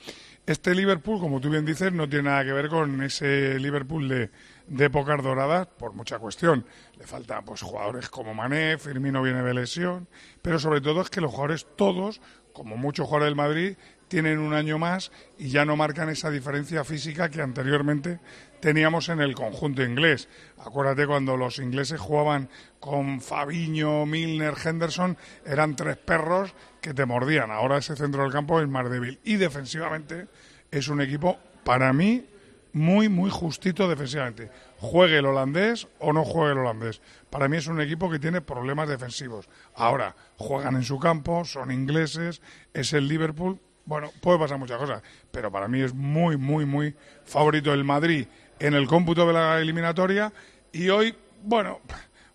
[0.46, 4.32] Este Liverpool, como tú bien dices, no tiene nada que ver con ese Liverpool de,
[4.68, 6.66] de épocas doradas por mucha cuestión.
[6.98, 10.08] Le faltan pues jugadores como Mané, Firmino viene de lesión,
[10.42, 12.22] pero sobre todo es que los jugadores todos,
[12.54, 13.78] como muchos jugadores del Madrid,
[14.08, 18.20] tienen un año más y ya no marcan esa diferencia física que anteriormente
[18.60, 20.28] teníamos en el conjunto inglés.
[20.58, 22.50] Acuérdate cuando los ingleses jugaban
[22.82, 27.52] con Fabiño, Milner, Henderson, eran tres perros que te mordían.
[27.52, 29.20] Ahora ese centro del campo es más débil.
[29.24, 30.28] Y defensivamente
[30.70, 32.26] es un equipo, para mí,
[32.74, 34.50] muy, muy justito defensivamente.
[34.80, 37.02] Juegue el holandés o no juegue el holandés.
[37.30, 39.50] Para mí es un equipo que tiene problemas defensivos.
[39.76, 42.42] Ahora, juegan en su campo, son ingleses,
[42.74, 43.60] es el Liverpool.
[43.86, 45.02] Bueno, puede pasar muchas cosas,
[45.32, 46.96] pero para mí es muy, muy, muy
[47.26, 48.28] favorito el Madrid
[48.60, 50.32] en el cómputo de la eliminatoria
[50.72, 51.80] y hoy, bueno,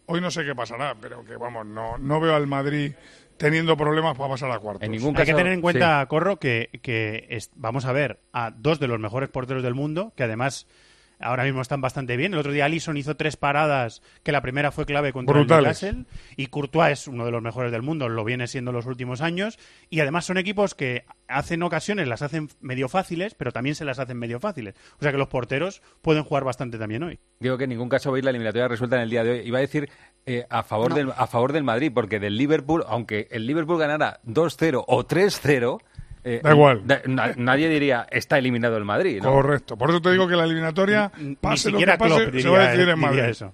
[0.06, 2.92] hoy no sé qué pasará, pero que vamos, no, no veo al Madrid
[3.36, 4.82] teniendo problemas para pasar a cuartos.
[4.82, 6.06] En ningún caso, Hay que tener en cuenta, sí.
[6.08, 10.12] Corro, que, que es, vamos a ver a dos de los mejores porteros del mundo,
[10.16, 10.66] que además
[11.18, 12.34] ahora mismo están bastante bien.
[12.34, 15.82] El otro día Alisson hizo tres paradas, que la primera fue clave contra Brutales.
[15.82, 18.86] el Newcastle, y Courtois es uno de los mejores del mundo, lo viene siendo los
[18.86, 19.58] últimos años,
[19.90, 23.98] y además son equipos que hacen ocasiones, las hacen medio fáciles, pero también se las
[23.98, 24.74] hacen medio fáciles.
[24.98, 27.18] O sea que los porteros pueden jugar bastante también hoy.
[27.40, 29.38] Digo que en ningún caso veis la eliminatoria resuelta en el día de hoy.
[29.46, 29.88] Iba a decir
[30.26, 30.96] eh, a, favor No.
[30.96, 35.80] del, a favor del Madrid, porque del Liverpool, aunque el Liverpool ganara 2-0 o 3-0...
[36.24, 36.82] eh, Da igual.
[36.86, 39.22] na- na- nadie diría está eliminado el Madrid.
[39.22, 39.30] ¿no?
[39.30, 39.76] Correcto.
[39.76, 41.98] Por eso te digo que la eliminatoria, pase lo que pase,
[42.30, 43.20] Klopp se va a decidir en Madrid.
[43.20, 43.52] eso.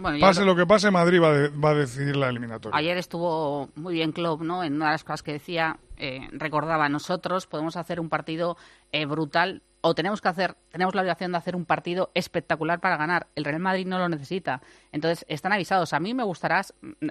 [0.00, 2.78] Bueno, Pase lo que pase, Madrid va, de- va a decidir la eliminatoria.
[2.78, 4.62] Ayer estuvo muy bien Klopp, ¿no?
[4.62, 8.56] En una de las cosas que decía, eh, recordaba, nosotros podemos hacer un partido
[8.92, 12.96] eh, brutal o tenemos que hacer, tenemos la obligación de hacer un partido espectacular para
[12.96, 13.28] ganar.
[13.34, 14.60] El Real Madrid no lo necesita.
[14.92, 15.92] Entonces, están avisados.
[15.92, 16.62] A mí me gustará,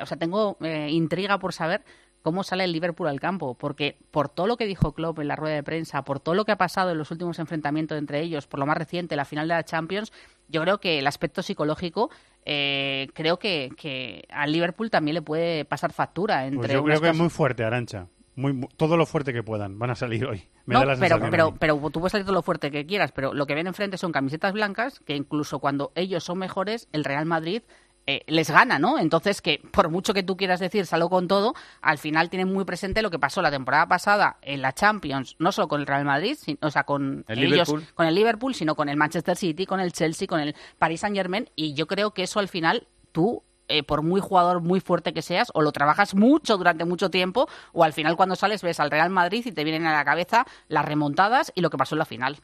[0.01, 1.83] o sea, tengo eh, intriga por saber
[2.21, 5.37] cómo sale el Liverpool al campo, porque por todo lo que dijo Klopp en la
[5.37, 8.47] rueda de prensa, por todo lo que ha pasado en los últimos enfrentamientos entre ellos,
[8.47, 10.11] por lo más reciente, la final de la Champions,
[10.49, 12.09] yo creo que el aspecto psicológico,
[12.43, 16.99] eh, creo que, que al Liverpool también le puede pasar factura entre Pues yo creo
[16.99, 18.07] que es muy fuerte, Arancha.
[18.37, 20.43] Muy, mu- todo lo fuerte que puedan van a salir hoy.
[20.65, 23.11] Me no, da la pero, pero, pero tú puedes salir todo lo fuerte que quieras,
[23.11, 27.03] pero lo que ven enfrente son camisetas blancas que incluso cuando ellos son mejores, el
[27.03, 27.63] Real Madrid
[28.09, 28.99] eh, les gana, ¿no?
[28.99, 32.63] Entonces, que por mucho que tú quieras decir salgo con todo, al final tienen muy
[32.63, 36.05] presente lo que pasó la temporada pasada en la Champions, no solo con el Real
[36.05, 37.83] Madrid, sino- o sea, con El ellos, Liverpool.
[37.95, 41.17] con el Liverpool, sino con el Manchester City, con el Chelsea, con el Paris Saint
[41.17, 45.13] Germain, y yo creo que eso al final tú eh, por muy jugador muy fuerte
[45.13, 48.79] que seas, o lo trabajas mucho durante mucho tiempo, o al final cuando sales ves
[48.79, 51.95] al Real Madrid y te vienen a la cabeza las remontadas y lo que pasó
[51.95, 52.37] en la final.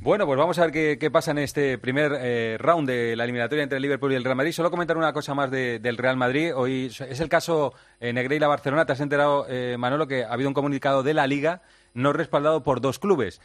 [0.00, 3.62] Bueno, pues vamos a ver qué, pasa en este primer eh, round de la eliminatoria
[3.62, 4.50] entre el Liverpool y el Real Madrid.
[4.50, 6.52] Solo comentar una cosa más de- del Real Madrid.
[6.56, 8.84] Hoy es el caso eh, Negreira-Barcelona.
[8.84, 11.62] Te has enterado, eh, Manolo, que ha habido un comunicado de la Liga
[11.94, 13.40] no respaldado por dos clubes.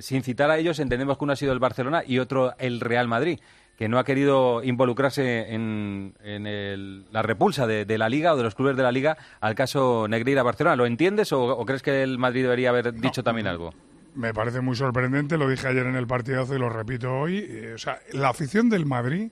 [0.00, 3.06] Sin citar a ellos, entendemos que uno ha sido el Barcelona y otro el Real
[3.06, 3.38] Madrid
[3.76, 8.36] que no ha querido involucrarse en, en el- la repulsa de, de la Liga o
[8.36, 10.76] de los clubes de la Liga al caso Negreira-Barcelona.
[10.76, 13.72] ¿Lo entiendes o, o crees que el Madrid debería haber dicho también algo?
[14.14, 17.38] Me parece muy sorprendente, lo dije ayer en el partidazo y lo repito hoy.
[17.48, 19.30] eh, o sea, la afición del Madrid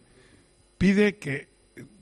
[0.79, 1.49] pide que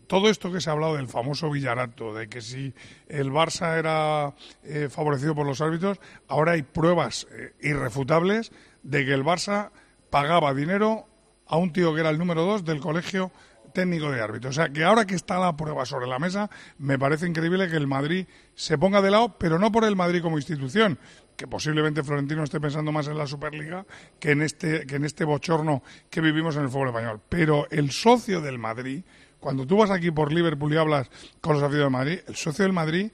[0.07, 2.73] todo esto que se ha hablado del famoso Villarato, de que si
[3.09, 4.33] el Barça era
[4.65, 8.53] eh, favorecido por los árbitros, ahora hay pruebas eh, irrefutables
[8.85, 9.71] de que el Barça
[10.09, 11.07] pagaba dinero
[11.49, 13.33] a un tío que era el número dos del colegio
[13.73, 14.57] técnico de árbitros.
[14.57, 17.77] O sea, que ahora que está la prueba sobre la mesa, me parece increíble que
[17.77, 20.99] el Madrid se ponga de lado, pero no por el Madrid como institución,
[21.37, 23.87] que posiblemente Florentino esté pensando más en la Superliga
[24.19, 27.21] que en este, que en este bochorno que vivimos en el fútbol español.
[27.29, 29.03] Pero el socio del Madrid,
[29.39, 32.65] cuando tú vas aquí por Liverpool y hablas con los aficionados del Madrid, el socio
[32.65, 33.13] del Madrid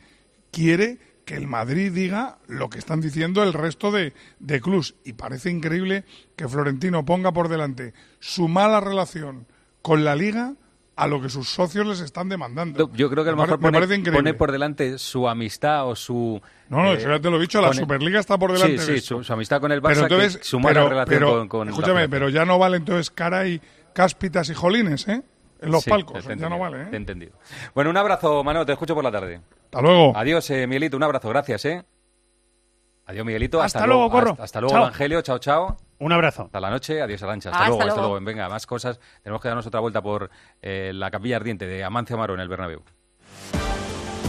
[0.50, 4.94] quiere que el Madrid diga lo que están diciendo el resto de, de clubs.
[5.04, 6.04] Y parece increíble
[6.36, 9.46] que Florentino ponga por delante su mala relación
[9.82, 10.54] con la Liga
[10.96, 12.88] a lo que sus socios les están demandando.
[12.92, 15.88] Yo creo que a lo Me mejor pare- me pone, pone por delante su amistad
[15.88, 16.40] o su...
[16.68, 18.78] No, no, eh, eso ya te lo he dicho, la el- Superliga está por delante
[18.78, 19.16] Sí, de sí, esto.
[19.18, 21.48] su, su amistad con el Barça, Pero entonces, que su mala pero- relación pero, con,
[21.48, 23.60] con Escúchame, pero ya no vale entonces cara y
[23.92, 25.22] cáspitas y jolines, ¿eh?
[25.60, 26.96] En los Sí, palcos, ya no vale, te he ¿eh?
[26.96, 27.32] entendido.
[27.74, 29.40] Bueno, un abrazo, Manolo, te escucho por la tarde.
[29.74, 30.12] Hasta luego.
[30.16, 31.84] Adiós, eh, Miguelito, un abrazo, gracias, ¿eh?
[33.06, 33.60] Adiós, Miguelito.
[33.60, 34.30] Hasta luego, Corro.
[34.30, 34.82] Hasta, hasta luego, Chao.
[34.84, 35.22] Evangelio.
[35.22, 35.76] Chao, chao.
[35.98, 36.44] Un abrazo.
[36.44, 37.02] Hasta la noche.
[37.02, 37.50] Adiós, Arancha.
[37.50, 38.14] Hasta, Hasta luego, hasta luego.
[38.14, 38.24] luego.
[38.24, 38.98] Venga, más cosas.
[39.22, 40.30] Tenemos que darnos otra vuelta por
[40.62, 42.82] eh, la capilla ardiente de Amancio Amaro en el Bernabéu.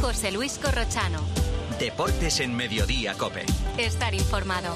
[0.01, 1.19] José Luis Corrochano.
[1.79, 3.45] Deportes en Mediodía, Cope.
[3.77, 4.75] Estar informado.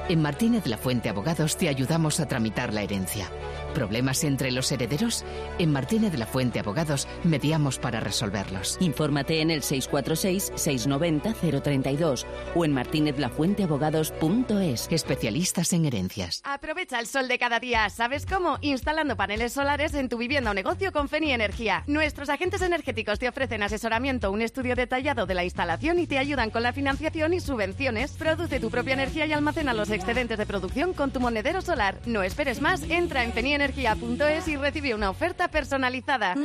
[0.11, 3.31] En Martínez La Fuente Abogados te ayudamos a tramitar la herencia.
[3.73, 5.23] ¿Problemas entre los herederos?
[5.57, 8.75] En Martínez La Fuente Abogados mediamos para resolverlos.
[8.81, 14.89] Infórmate en el 646-690-032 o en martinezlafuenteabogados.es.
[14.91, 16.41] Especialistas en herencias.
[16.43, 17.89] Aprovecha el sol de cada día.
[17.89, 18.57] ¿Sabes cómo?
[18.59, 21.85] Instalando paneles solares en tu vivienda o negocio con Feni Energía.
[21.87, 26.49] Nuestros agentes energéticos te ofrecen asesoramiento, un estudio detallado de la instalación y te ayudan
[26.49, 28.11] con la financiación y subvenciones.
[28.11, 31.99] Produce tu propia energía y almacena los excedentes de producción con tu monedero solar.
[32.05, 36.35] No esperes más, entra en fenienergia.es y recibe una oferta personalizada.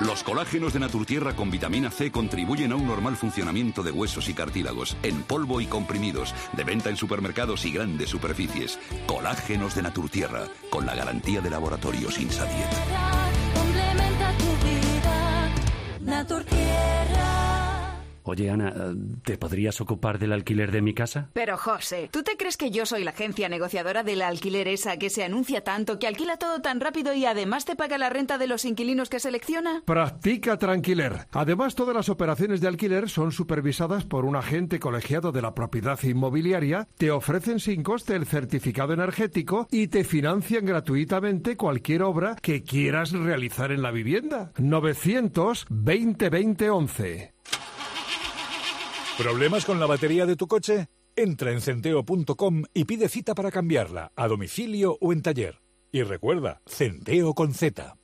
[0.00, 4.34] Los colágenos de Naturtierra con vitamina C contribuyen a un normal funcionamiento de huesos y
[4.34, 8.78] cartílagos, en polvo y comprimidos, de venta en supermercados y grandes superficies.
[9.06, 12.68] Colágenos de Naturtierra, con la garantía de laboratorios Insadiet.
[13.54, 15.04] Complementa tu vida.
[18.26, 18.72] Oye, Ana,
[19.22, 21.28] ¿te podrías ocupar del alquiler de mi casa?
[21.34, 25.10] Pero José, ¿tú te crees que yo soy la agencia negociadora del alquiler esa que
[25.10, 28.46] se anuncia tanto, que alquila todo tan rápido y además te paga la renta de
[28.46, 29.82] los inquilinos que selecciona?
[29.84, 31.26] Practica Tranquiler.
[31.32, 36.02] Además, todas las operaciones de alquiler son supervisadas por un agente colegiado de la propiedad
[36.02, 42.62] inmobiliaria, te ofrecen sin coste el certificado energético y te financian gratuitamente cualquier obra que
[42.62, 44.52] quieras realizar en la vivienda.
[44.56, 47.33] 900 20 20 11.
[49.18, 50.88] ¿Problemas con la batería de tu coche?
[51.14, 55.60] Entra en centeo.com y pide cita para cambiarla, a domicilio o en taller.
[55.92, 57.96] Y recuerda, Centeo con Z.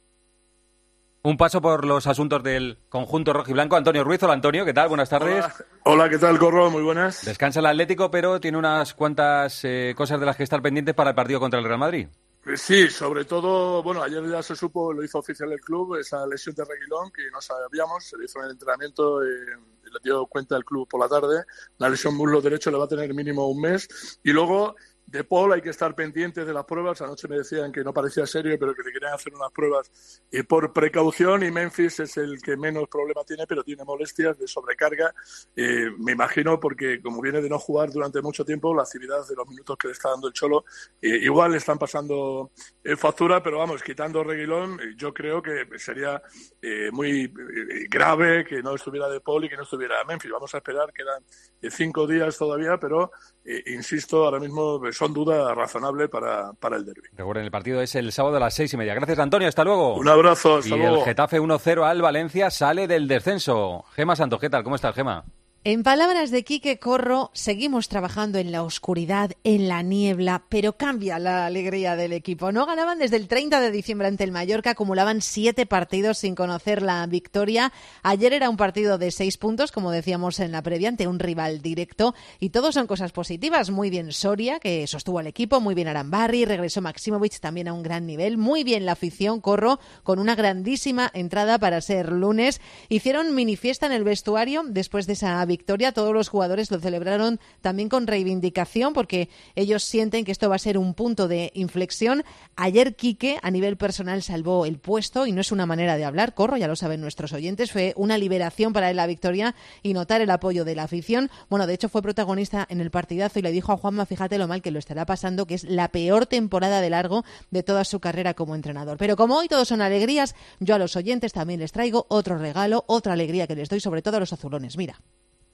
[1.22, 3.74] Un paso por los asuntos del conjunto rojo y blanco.
[3.74, 4.88] Antonio Ruiz, hola Antonio, ¿qué tal?
[4.88, 5.44] Buenas tardes.
[5.82, 6.70] Hola, ¿qué tal, Corro?
[6.70, 7.24] Muy buenas.
[7.24, 11.11] Descansa el Atlético, pero tiene unas cuantas eh, cosas de las que estar pendientes para
[11.11, 12.06] el partido contra el Real Madrid.
[12.54, 16.54] Sí, sobre todo, bueno, ayer ya se supo, lo hizo oficial el club, esa lesión
[16.54, 19.56] de Reguilón que no sabíamos, se le hizo en el entrenamiento, eh,
[20.03, 21.44] dio cuenta el club por la tarde,
[21.78, 23.88] la lesión muslo derecho le va a tener mínimo un mes,
[24.22, 24.74] y luego
[25.11, 28.26] de Paul hay que estar pendientes de las pruebas, anoche me decían que no parecía
[28.26, 32.40] serio, pero que le querían hacer unas pruebas y por precaución, y Memphis es el
[32.40, 35.12] que menos problema tiene, pero tiene molestias de sobrecarga,
[35.56, 39.34] eh, me imagino, porque como viene de no jugar durante mucho tiempo, la actividad de
[39.34, 40.64] los minutos que le está dando el Cholo,
[41.02, 42.52] eh, igual le están pasando
[42.84, 46.22] eh, factura, pero vamos, quitando Reguilón, eh, yo creo que sería
[46.62, 50.30] eh, muy eh, grave que no estuviera De Paul y que no estuviera Memphis.
[50.30, 51.24] Vamos a esperar, quedan
[51.61, 53.11] eh, cinco días todavía, pero
[53.44, 57.09] eh, insisto, ahora mismo pues, son dudas razonables para, para el derby.
[57.16, 58.94] Recuerden, el partido es el sábado a las seis y media.
[58.94, 59.48] Gracias, Antonio.
[59.48, 59.94] Hasta luego.
[59.96, 60.57] Un abrazo.
[60.57, 60.98] Hasta y luego.
[60.98, 63.84] el Getafe 1-0 al Valencia sale del descenso.
[63.94, 64.62] Gema Santos, ¿qué tal?
[64.62, 65.24] ¿Cómo estás, Gema?
[65.62, 71.18] En palabras de Quique Corro, seguimos trabajando en la oscuridad, en la niebla, pero cambia
[71.18, 72.50] la alegría del equipo.
[72.50, 76.80] No ganaban desde el 30 de diciembre ante el Mallorca, acumulaban siete partidos sin conocer
[76.80, 77.74] la victoria.
[78.02, 81.61] Ayer era un partido de seis puntos, como decíamos en la previa, ante un rival
[81.61, 83.68] directo, y todos son cosas positivas.
[83.68, 87.82] Muy bien Soria, que sostuvo al equipo, muy bien Arambarri, regresó Maximovic también a un
[87.82, 92.62] gran nivel, muy bien la afición Corro, con una grandísima entrada para ser lunes.
[92.88, 95.90] Hicieron mini fiesta en el vestuario después de esa victoria.
[95.90, 100.61] Todos los jugadores lo celebraron también con reivindicación porque ellos sienten que esto va a
[100.61, 102.22] ser un punto de inflexión.
[102.55, 106.34] Ayer Quique a nivel personal salvó el puesto y no es una manera de hablar,
[106.34, 110.20] corro, ya lo saben nuestros oyentes, fue una liberación para él la victoria y notar
[110.20, 111.30] el apoyo de la afición.
[111.48, 114.46] Bueno, de hecho fue protagonista en el partidazo y le dijo a Juanma, fíjate lo
[114.46, 117.98] mal que lo estará pasando, que es la peor temporada de largo de toda su
[117.98, 118.98] carrera como entrenador.
[118.98, 122.84] Pero como hoy todos son alegrías, yo a los oyentes también les traigo otro regalo,
[122.86, 124.76] otra alegría que les doy, sobre todo a los azulones.
[124.76, 125.01] Mira.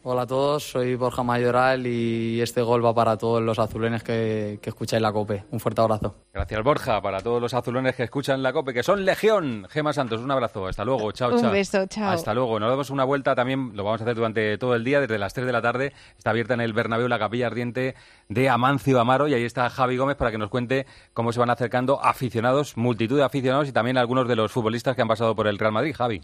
[0.08, 4.60] Hola a todos, soy Borja Mayoral y este gol va para todos los azulones que,
[4.62, 5.46] que escucháis la COPE.
[5.50, 6.14] Un fuerte abrazo.
[6.32, 9.66] Gracias, Borja, para todos los azulones que escuchan la COPE, que son Legión.
[9.68, 10.68] Gema Santos, un abrazo.
[10.68, 11.10] Hasta luego.
[11.10, 11.50] Chao, Un chao.
[11.50, 12.10] beso, chao.
[12.10, 12.60] Hasta luego.
[12.60, 15.34] Nos damos una vuelta también, lo vamos a hacer durante todo el día, desde las
[15.34, 15.92] 3 de la tarde.
[16.16, 17.96] Está abierta en el Bernabéu la capilla ardiente
[18.28, 21.50] de Amancio Amaro y ahí está Javi Gómez para que nos cuente cómo se van
[21.50, 25.48] acercando aficionados, multitud de aficionados y también algunos de los futbolistas que han pasado por
[25.48, 25.96] el Real Madrid.
[25.98, 26.22] Javi.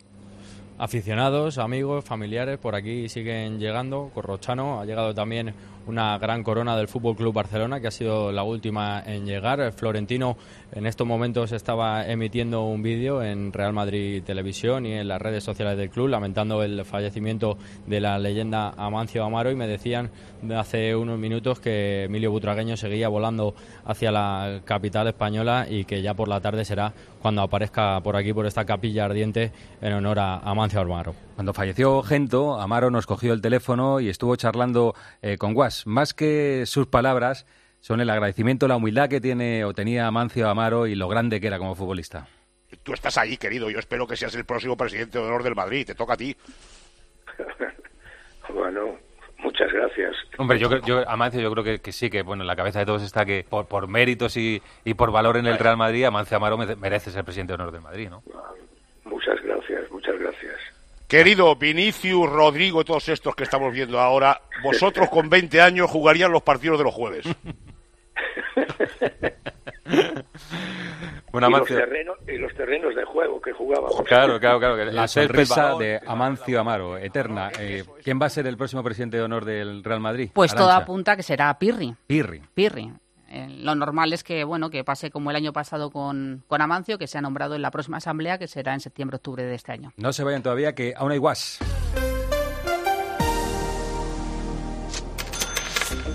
[0.83, 4.11] Aficionados, amigos, familiares, por aquí siguen llegando.
[4.13, 5.55] Corrochano ha llegado también
[5.87, 9.73] una gran corona del Fútbol Club Barcelona, que ha sido la última en llegar.
[9.73, 10.37] Florentino
[10.73, 15.45] en estos momentos estaba emitiendo un vídeo en Real Madrid Televisión y en las redes
[15.45, 19.51] sociales del club, lamentando el fallecimiento de la leyenda Amancio Amaro.
[19.51, 20.11] Y me decían
[20.57, 23.55] hace unos minutos que Emilio Butragueño seguía volando
[23.85, 28.33] hacia la capital española y que ya por la tarde será cuando aparezca por aquí,
[28.33, 31.15] por esta capilla ardiente, en honor a Amancio Amaro.
[31.37, 35.72] Cuando falleció Gento, Amaro nos cogió el teléfono y estuvo charlando eh, con Guas.
[35.87, 37.47] Más que sus palabras,
[37.81, 41.47] son el agradecimiento, la humildad que tiene o tenía Amancio Amaro y lo grande que
[41.49, 42.27] era como futbolista.
[42.83, 43.69] Tú estás ahí, querido.
[43.71, 45.87] Yo espero que seas el próximo presidente de honor del Madrid.
[45.87, 46.37] Te toca a ti.
[48.53, 48.99] Bueno,
[49.39, 50.15] muchas gracias.
[50.37, 52.81] Hombre, yo, creo- yo Amancio, yo creo que, que sí, que bueno, en la cabeza
[52.81, 56.05] de todos está que por, por méritos y, y por valor en el Real Madrid,
[56.05, 58.23] Amancio Amaro me- merece ser presidente de honor del Madrid, ¿no?
[59.05, 60.55] Muchas gracias, muchas gracias.
[61.13, 66.43] Querido Vinicius, Rodrigo, todos estos que estamos viendo ahora, vosotros con 20 años jugarían los
[66.43, 67.27] partidos de los jueves.
[71.31, 74.03] Bueno, y, los terrenos, y los terrenos de juego que jugábamos.
[74.03, 74.85] Claro, claro, claro.
[74.85, 77.51] La sorpresa de Amancio Amaro, eterna.
[77.59, 80.31] Eh, ¿Quién va a ser el próximo presidente de honor del Real Madrid?
[80.35, 81.95] Pues todo apunta que será Pirri.
[82.07, 82.43] Pirri.
[82.53, 82.93] Pirri.
[83.33, 86.99] Eh, lo normal es que bueno que pase como el año pasado con, con Amancio,
[86.99, 89.93] que se ha nombrado en la próxima asamblea, que será en septiembre-octubre de este año.
[89.97, 91.59] No se vayan todavía, que aún hay guas.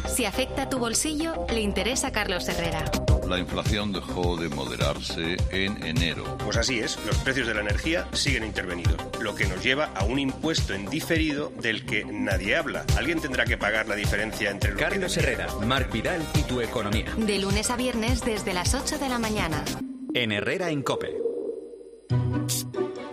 [0.05, 2.86] Si afecta a tu bolsillo, le interesa a Carlos Herrera.
[3.28, 6.38] La inflación dejó de moderarse en enero.
[6.38, 10.05] Pues así es, los precios de la energía siguen intervenidos, lo que nos lleva a
[10.05, 12.86] un impuesto en diferido del que nadie habla.
[12.97, 17.13] Alguien tendrá que pagar la diferencia entre lo Carlos Herrera, Marc Vidal y tu economía.
[17.17, 19.65] De lunes a viernes desde las 8 de la mañana.
[20.13, 21.17] En Herrera en Cope.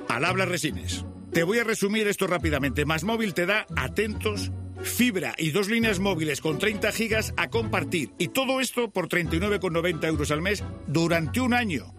[0.08, 1.04] Al habla Resines.
[1.32, 2.84] Te voy a resumir esto rápidamente.
[2.84, 4.52] Más móvil te da atentos,
[4.84, 8.10] fibra y dos líneas móviles con 30 gigas a compartir.
[8.18, 11.94] Y todo esto por 39,90 euros al mes durante un año.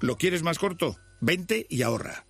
[0.00, 0.96] ¿Lo quieres más corto?
[1.20, 2.29] 20 y ahorra.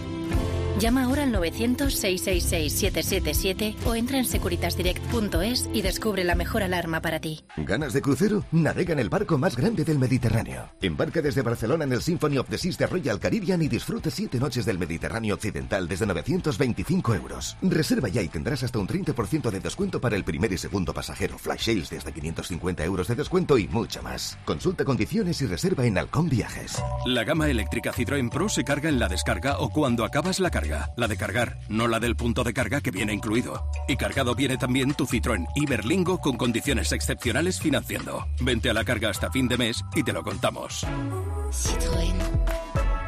[0.81, 7.41] Llama ahora al 900-666-777 o entra en securitasdirect.es y descubre la mejor alarma para ti.
[7.55, 8.43] ¿Ganas de crucero?
[8.51, 10.71] Navega en el barco más grande del Mediterráneo.
[10.81, 14.39] Embarca desde Barcelona en el Symphony of the Seas de Royal Caribbean y disfrute siete
[14.39, 17.57] noches del Mediterráneo Occidental desde 925 euros.
[17.61, 21.37] Reserva ya y tendrás hasta un 30% de descuento para el primer y segundo pasajero,
[21.37, 24.35] flash sales de hasta 550 euros de descuento y mucho más.
[24.45, 26.81] Consulta condiciones y reserva en Halcón Viajes.
[27.05, 30.70] La gama eléctrica Citroën Pro se carga en la descarga o cuando acabas la carga.
[30.95, 33.69] La de cargar, no la del punto de carga que viene incluido.
[33.87, 38.27] Y cargado viene también tu Citroën Iberlingo con condiciones excepcionales financiando.
[38.41, 40.85] Vente a la carga hasta fin de mes y te lo contamos.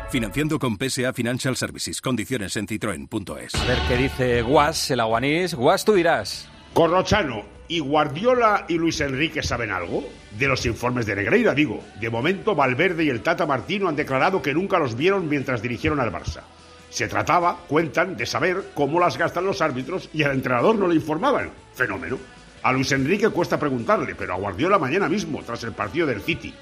[0.09, 1.99] Financiando con PSA Financial Services.
[1.99, 3.55] Condiciones en citroen.es.
[3.55, 5.55] A ver qué dice Guas, el aguanís.
[5.55, 6.47] Guas, tú dirás.
[6.74, 10.03] Corrochano, ¿y Guardiola y Luis Enrique saben algo?
[10.38, 11.84] De los informes de Negreira, digo.
[11.99, 15.99] De momento, Valverde y el Tata Martino han declarado que nunca los vieron mientras dirigieron
[15.99, 16.41] al Barça.
[16.94, 20.94] Se trataba, cuentan, de saber cómo las gastan los árbitros y al entrenador no le
[20.94, 21.50] informaban.
[21.74, 22.20] Fenómeno.
[22.62, 26.54] A Luis Enrique cuesta preguntarle, pero a Guardiola mañana mismo, tras el partido del City.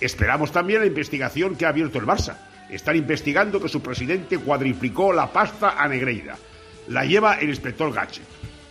[0.00, 2.34] Esperamos también la investigación que ha abierto el Barça.
[2.68, 6.36] Están investigando que su presidente cuadriplicó la pasta a Negreira.
[6.88, 8.22] La lleva el inspector Gache.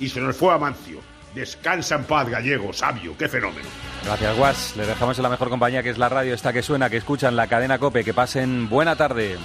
[0.01, 0.99] Y se nos fue a Mancio.
[1.34, 3.70] Descansa en paz, gallego, sabio, qué fenómeno.
[4.03, 4.74] Gracias, Guas.
[4.76, 7.38] Les dejamos en la mejor compañía que es la radio esta que suena, que escuchan
[7.38, 8.03] la cadena Cope.
[8.03, 9.38] Que pasen buena tarde.